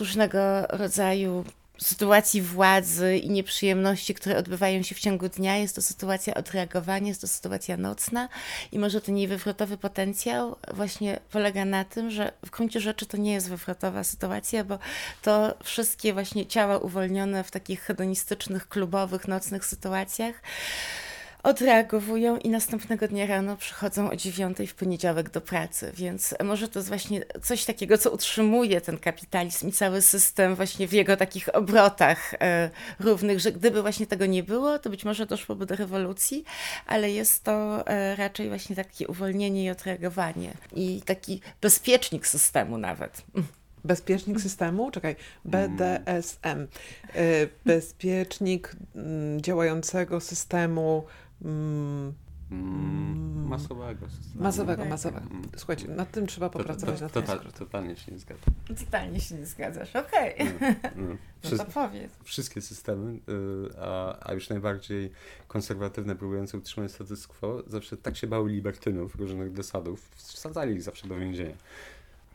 różnego 0.00 0.66
rodzaju 0.66 1.44
sytuacji 1.82 2.42
władzy 2.42 3.16
i 3.16 3.30
nieprzyjemności, 3.30 4.14
które 4.14 4.36
odbywają 4.36 4.82
się 4.82 4.94
w 4.94 5.00
ciągu 5.00 5.28
dnia. 5.28 5.56
Jest 5.56 5.76
to 5.76 5.82
sytuacja 5.82 6.34
odreagowania, 6.34 7.08
jest 7.08 7.20
to 7.20 7.28
sytuacja 7.28 7.76
nocna 7.76 8.28
i 8.72 8.78
może 8.78 9.00
ten 9.00 9.16
jej 9.16 9.28
wywrotowy 9.28 9.76
potencjał 9.76 10.56
właśnie 10.74 11.20
polega 11.30 11.64
na 11.64 11.84
tym, 11.84 12.10
że 12.10 12.32
w 12.46 12.50
gruncie 12.50 12.80
rzeczy 12.80 13.06
to 13.06 13.16
nie 13.16 13.32
jest 13.32 13.48
wywrotowa 13.48 14.04
sytuacja, 14.04 14.64
bo 14.64 14.78
to 15.22 15.54
wszystkie 15.64 16.12
właśnie 16.12 16.46
ciała 16.46 16.78
uwolnione 16.78 17.44
w 17.44 17.50
takich 17.50 17.80
hedonistycznych, 17.80 18.68
klubowych, 18.68 19.28
nocnych 19.28 19.64
sytuacjach 19.64 20.42
odreagowują 21.42 22.36
i 22.36 22.48
następnego 22.48 23.08
dnia 23.08 23.26
rano 23.26 23.56
przychodzą 23.56 24.10
o 24.10 24.16
dziewiątej 24.16 24.66
w 24.66 24.74
poniedziałek 24.74 25.30
do 25.30 25.40
pracy, 25.40 25.92
więc 25.94 26.34
może 26.44 26.68
to 26.68 26.78
jest 26.78 26.88
właśnie 26.88 27.24
coś 27.42 27.64
takiego, 27.64 27.98
co 27.98 28.10
utrzymuje 28.10 28.80
ten 28.80 28.98
kapitalizm 28.98 29.68
i 29.68 29.72
cały 29.72 30.02
system 30.02 30.54
właśnie 30.54 30.88
w 30.88 30.92
jego 30.92 31.16
takich 31.16 31.54
obrotach 31.54 32.34
e, 32.34 32.70
równych, 33.00 33.40
że 33.40 33.52
gdyby 33.52 33.82
właśnie 33.82 34.06
tego 34.06 34.26
nie 34.26 34.42
było, 34.42 34.78
to 34.78 34.90
być 34.90 35.04
może 35.04 35.26
doszłoby 35.26 35.66
do 35.66 35.76
rewolucji, 35.76 36.44
ale 36.86 37.10
jest 37.10 37.44
to 37.44 37.86
e, 37.86 38.16
raczej 38.16 38.48
właśnie 38.48 38.76
takie 38.76 39.08
uwolnienie 39.08 39.64
i 39.64 39.70
odreagowanie 39.70 40.52
i 40.72 41.02
taki 41.04 41.40
bezpiecznik 41.60 42.26
systemu 42.26 42.78
nawet. 42.78 43.22
Bezpiecznik 43.84 44.40
systemu? 44.40 44.90
Czekaj, 44.90 45.16
BDSM. 45.44 46.66
E, 47.14 47.46
bezpiecznik 47.64 48.76
mm, 48.94 49.40
działającego 49.40 50.20
systemu 50.20 51.04
Mm, 51.44 52.12
mm, 52.50 53.48
masowego. 53.48 54.08
Systemu. 54.08 54.42
Masowego, 54.42 54.84
masowego. 54.84 55.26
Mm. 55.30 55.42
Słuchajcie, 55.56 55.88
nad 55.88 56.10
tym 56.10 56.26
trzeba 56.26 56.50
popracować. 56.50 57.00
To, 57.00 57.08
to, 57.08 57.22
to, 57.22 57.36
to, 57.36 57.52
totalnie 57.52 57.96
się 57.96 58.12
nie 58.12 58.18
zgadzam. 58.18 58.54
Totalnie 58.78 59.20
się 59.20 59.34
nie 59.34 59.46
zgadzasz, 59.46 59.96
okej. 59.96 60.34
Okay. 60.34 60.74
Mm, 60.96 61.18
no 61.44 61.58
to 61.58 61.64
powiedz. 61.64 62.12
Wszystkie 62.24 62.60
systemy, 62.60 63.12
y, 63.12 63.20
a, 63.80 64.18
a 64.28 64.32
już 64.32 64.48
najbardziej 64.48 65.10
konserwatywne, 65.48 66.16
próbujące 66.16 66.58
utrzymać 66.58 66.92
status 66.92 67.26
quo, 67.26 67.62
zawsze 67.66 67.96
tak 67.96 68.16
się 68.16 68.26
bały 68.26 68.50
libertynów, 68.50 69.14
różnych 69.14 69.52
desadów, 69.52 70.10
wsadzali 70.14 70.74
ich 70.74 70.82
zawsze 70.82 71.08
do 71.08 71.16
więzienia 71.16 71.54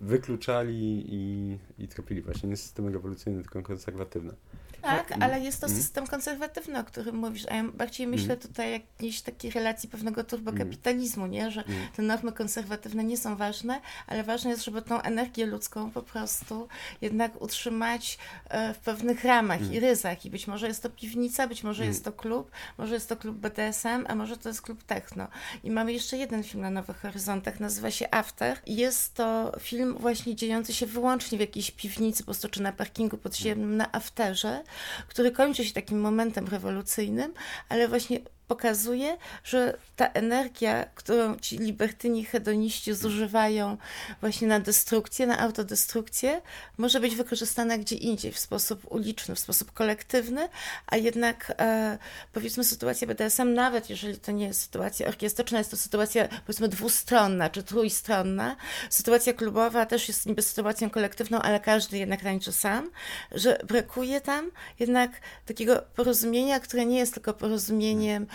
wykluczali 0.02 1.06
i, 1.08 1.58
i 1.80 1.88
tropili 1.88 2.22
właśnie 2.22 2.50
nie 2.50 2.58
systemy 2.58 2.92
rewolucyjne, 2.92 3.42
tylko 3.42 3.62
konserwatywne. 3.62 4.34
Tak, 4.82 5.10
no, 5.10 5.26
ale 5.26 5.40
jest 5.40 5.62
to 5.62 5.68
mm. 5.68 5.80
system 5.80 6.08
konserwatywny, 6.08 6.80
o 6.80 6.84
którym 6.84 7.16
mówisz, 7.16 7.46
a 7.50 7.56
ja 7.56 7.64
bardziej 7.64 8.08
myślę 8.08 8.34
mm. 8.34 8.40
tutaj 8.40 8.68
o 8.68 8.72
jakiejś 8.72 9.22
takiej 9.22 9.52
relacji 9.52 9.90
pewnego 9.90 10.24
turbokapitalizmu, 10.24 11.28
nie? 11.28 11.52
że 11.52 11.64
te 11.96 12.02
normy 12.02 12.32
konserwatywne 12.32 13.04
nie 13.04 13.18
są 13.18 13.36
ważne, 13.36 13.82
ale 14.08 14.24
ważne 14.24 14.50
jest, 14.50 14.66
żeby 14.66 14.82
tą 14.82 15.02
energię 15.02 15.46
ludzką 15.46 15.92
po 15.92 16.02
prostu 16.02 16.68
jednak 17.02 17.42
utrzymać 17.42 18.18
e, 18.50 18.74
w 18.74 18.78
pewnych 18.78 19.24
ramach 19.24 19.72
i 19.72 19.80
ryzach 19.80 20.26
i 20.26 20.30
być 20.30 20.48
może 20.48 20.68
jest 20.68 20.84
to 20.84 20.90
piwnica, 20.90 21.48
być 21.48 21.64
może 21.64 21.86
jest 21.86 22.04
to 22.04 22.12
klub, 22.12 22.52
może 22.78 22.94
jest 22.94 23.10
to 23.10 23.18
klub 23.18 23.38
BDSM, 23.38 24.06
a 24.08 24.16
może 24.16 24.38
to 24.38 24.50
jest 24.50 24.62
klub 24.62 24.84
techno. 24.84 25.28
I 25.64 25.72
mamy 25.72 25.94
jeszcze 25.94 26.18
jeden 26.18 26.44
film 26.44 26.62
na 26.62 26.70
Nowych 26.70 27.02
Horyzontach, 27.02 27.60
nazywa 27.60 27.92
się 27.92 28.08
After 28.12 28.58
jest 28.68 29.14
to 29.14 29.52
film 29.60 29.96
właśnie 30.00 30.36
dziejący 30.36 30.74
się 30.74 30.86
wyłącznie 30.86 31.38
w 31.38 31.42
jakiejś 31.42 31.72
piwnicy, 31.72 32.24
po 32.24 32.26
prostu 32.26 32.50
czy 32.50 32.62
na 32.62 32.72
parkingu 32.72 33.18
podziemnym, 33.18 33.78
na 33.78 33.92
afterze, 33.92 34.64
który 35.08 35.32
kończy 35.32 35.66
się 35.66 35.74
takim 35.74 36.00
momentem 36.00 36.48
rewolucyjnym, 36.48 37.34
ale 37.70 37.88
właśnie 37.88 38.20
pokazuje, 38.48 39.18
że 39.44 39.78
ta 39.96 40.08
energia, 40.08 40.86
którą 40.96 41.38
ci 41.38 41.58
libertyni 41.58 42.26
hedoniści 42.26 42.94
zużywają 42.94 43.78
właśnie 44.22 44.48
na 44.48 44.60
destrukcję, 44.60 45.28
na 45.28 45.40
autodestrukcję, 45.40 46.42
może 46.78 47.00
być 47.00 47.16
wykorzystana 47.16 47.78
gdzie 47.78 47.96
indziej, 47.96 48.32
w 48.32 48.40
sposób 48.40 48.92
uliczny, 48.92 49.36
w 49.36 49.40
sposób 49.40 49.72
kolektywny, 49.72 50.50
a 50.88 50.98
jednak 50.98 51.54
e, 51.60 51.98
powiedzmy 52.34 52.64
sytuacja 52.64 53.08
BDSM, 53.08 53.54
nawet 53.54 53.90
jeżeli 53.90 54.18
to 54.18 54.32
nie 54.32 54.46
jest 54.46 54.62
sytuacja 54.62 55.08
orkiestryczna, 55.08 55.58
jest 55.58 55.72
to 55.72 55.78
sytuacja 55.78 56.28
powiedzmy 56.28 56.68
dwustronna 56.68 57.50
czy 57.50 57.64
trójstronna, 57.64 58.56
sytuacja 58.90 59.34
klubowa 59.34 59.86
też 59.86 60.08
jest 60.08 60.26
niby 60.26 60.42
sytuacją 60.42 60.90
kolektywną, 60.90 61.40
ale 61.40 61.60
każdy 61.60 61.98
jednak 61.98 62.24
rańczy 62.24 62.52
sam, 62.52 62.92
że 63.32 63.60
brakuje 63.68 64.22
tam 64.22 64.52
jednak 64.80 65.12
takiego 65.46 65.84
porozumienia, 65.96 66.60
które 66.60 66.86
nie 66.86 66.98
jest 66.98 67.14
tylko 67.14 67.34
porozumieniem 67.34 68.28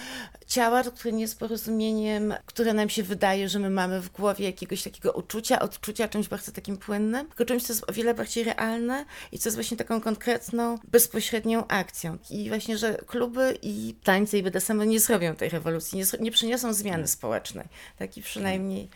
ciała, 0.47 0.83
które 0.83 1.12
nie 1.12 1.21
jest 1.21 1.38
porozumieniem, 1.38 2.35
które 2.47 2.75
nam 2.75 2.88
się 2.88 3.03
wydaje, 3.03 3.49
że 3.49 3.59
my 3.59 3.71
mamy 3.71 4.01
w 4.01 4.09
głowie 4.09 4.47
jakiegoś 4.47 4.83
takiego 4.83 5.12
uczucia, 5.12 5.61
odczucia 5.61 6.09
czymś 6.09 6.29
bardzo 6.29 6.53
takim 6.53 6.77
płynnym, 6.77 7.27
tylko 7.27 7.45
czymś, 7.45 7.62
co 7.62 7.73
jest 7.73 7.91
o 7.91 7.93
wiele 7.93 8.15
bardziej 8.15 8.45
realne 8.45 9.05
i 9.33 9.38
co 9.38 9.49
jest 9.49 9.57
właśnie 9.57 9.77
taką 9.77 10.01
konkretną, 10.01 10.79
bezpośrednią 10.85 11.67
akcją. 11.67 12.19
I 12.31 12.49
właśnie, 12.49 12.79
że 12.79 12.95
kluby 13.07 13.59
i 13.62 13.95
tańce 14.05 14.38
i 14.38 14.43
BDSM 14.43 14.83
nie 14.83 15.01
zrobią 15.01 15.37
tej 15.37 15.49
rewolucji, 15.49 15.99
nie, 15.99 16.05
nie 16.21 16.31
przyniosą 16.31 16.75
zmiany 16.75 17.09
społecznej. 17.09 17.67
Tak 17.99 18.17
i 18.17 18.23
przynajmniej... 18.23 18.88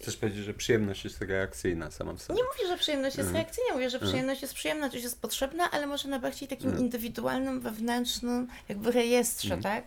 Chcesz 0.00 0.16
powiedzieć, 0.16 0.44
że 0.44 0.54
przyjemność 0.54 1.04
jest 1.04 1.20
reakcyjna 1.20 1.90
sama 1.90 2.12
w 2.12 2.22
sobie? 2.22 2.36
Nie 2.36 2.44
mówię, 2.44 2.68
że 2.68 2.78
przyjemność 2.78 3.16
jest 3.16 3.28
Mhm. 3.28 3.44
reakcyjna, 3.44 3.74
mówię, 3.74 3.90
że 3.90 3.98
przyjemność 3.98 4.42
jest 4.42 4.54
przyjemna, 4.54 4.90
coś 4.90 5.02
jest 5.02 5.20
potrzebna, 5.20 5.70
ale 5.70 5.86
może 5.86 6.08
na 6.08 6.18
bardziej 6.18 6.48
takim 6.48 6.78
indywidualnym, 6.78 7.60
wewnętrznym 7.60 8.48
jakby 8.68 8.92
rejestrze, 8.92 9.56
tak? 9.56 9.84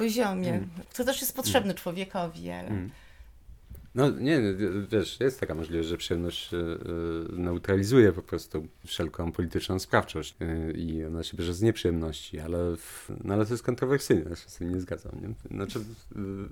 Poziomie, 0.00 0.60
który 0.88 1.06
też 1.06 1.20
jest 1.20 1.36
potrzebny 1.36 1.74
człowiekowi, 1.74 2.50
ale... 2.50 2.70
No 3.94 4.10
nie, 4.10 4.40
wiesz, 4.90 5.20
jest 5.20 5.40
taka 5.40 5.54
możliwość, 5.54 5.88
że 5.88 5.96
przyjemność 5.96 6.54
e, 6.54 6.56
e, 6.56 6.62
neutralizuje 7.32 8.12
po 8.12 8.22
prostu 8.22 8.66
wszelką 8.86 9.32
polityczną 9.32 9.78
sprawczość 9.78 10.34
e, 10.40 10.70
i 10.70 11.04
ona 11.04 11.22
się 11.22 11.36
bierze 11.36 11.54
z 11.54 11.62
nieprzyjemności, 11.62 12.40
ale, 12.40 12.76
w, 12.76 13.10
no, 13.24 13.34
ale 13.34 13.46
to 13.46 13.54
jest 13.54 13.62
kontrowersyjne, 13.62 14.30
ja 14.30 14.36
się 14.36 14.50
z 14.50 14.54
tym 14.54 14.74
nie 14.74 14.80
zgadzam. 14.80 15.12
Nie? 15.22 15.56
Znaczy, 15.56 15.80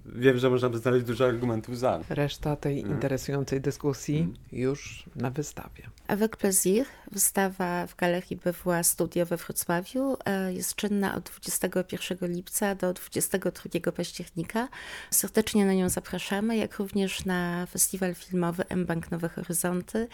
wiem, 0.06 0.38
że 0.38 0.50
można 0.50 0.68
by 0.68 0.78
znaleźć 0.78 1.06
dużo 1.06 1.26
argumentów 1.26 1.78
za. 1.78 2.00
Reszta 2.08 2.56
tej 2.56 2.78
Mm. 2.80 2.94
interesującej 2.94 3.60
dyskusji 3.60 4.34
już 4.52 5.04
na 5.16 5.30
wystawie. 5.30 5.82
Avec 6.06 6.36
Plaisir, 6.36 6.84
wystawa 7.12 7.86
w 7.86 7.96
Galerii 7.96 8.36
BWA 8.36 8.82
Studio 8.82 9.26
we 9.26 9.36
Wrocławiu, 9.36 10.16
jest 10.48 10.74
czynna 10.74 11.14
od 11.14 11.24
21 11.24 12.32
lipca 12.32 12.74
do 12.74 12.92
22 12.92 13.92
października. 13.92 14.68
Serdecznie 15.10 15.66
na 15.66 15.74
nią 15.74 15.88
zapraszamy, 15.88 16.56
jak 16.56 16.78
również 16.78 17.24
na 17.28 17.66
festiwal 17.66 18.14
filmowy 18.14 18.64
M-Bank 18.68 19.10
Nowe 19.10 19.28
Horyzonty 19.28 20.08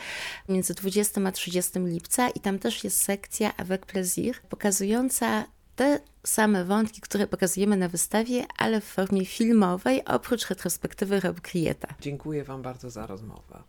między 0.48 0.74
20 0.74 1.20
a 1.26 1.32
30 1.32 1.78
lipca 1.78 2.28
i 2.30 2.40
tam 2.40 2.58
też 2.58 2.84
jest 2.84 3.02
sekcja 3.02 3.56
Avec 3.56 3.86
Plaisir, 3.86 4.40
pokazująca 4.48 5.44
te 5.76 6.00
same 6.26 6.64
wątki, 6.64 7.00
które 7.00 7.26
pokazujemy 7.26 7.76
na 7.76 7.88
wystawie, 7.88 8.46
ale 8.58 8.80
w 8.80 8.84
formie 8.84 9.26
filmowej, 9.26 10.04
oprócz 10.04 10.48
retrospektywy 10.48 11.20
Rob 11.20 11.40
Krieta. 11.40 11.88
Dziękuję 12.00 12.44
Wam 12.44 12.62
bardzo 12.62 12.90
za 12.90 13.06
rozmowę. 13.06 13.62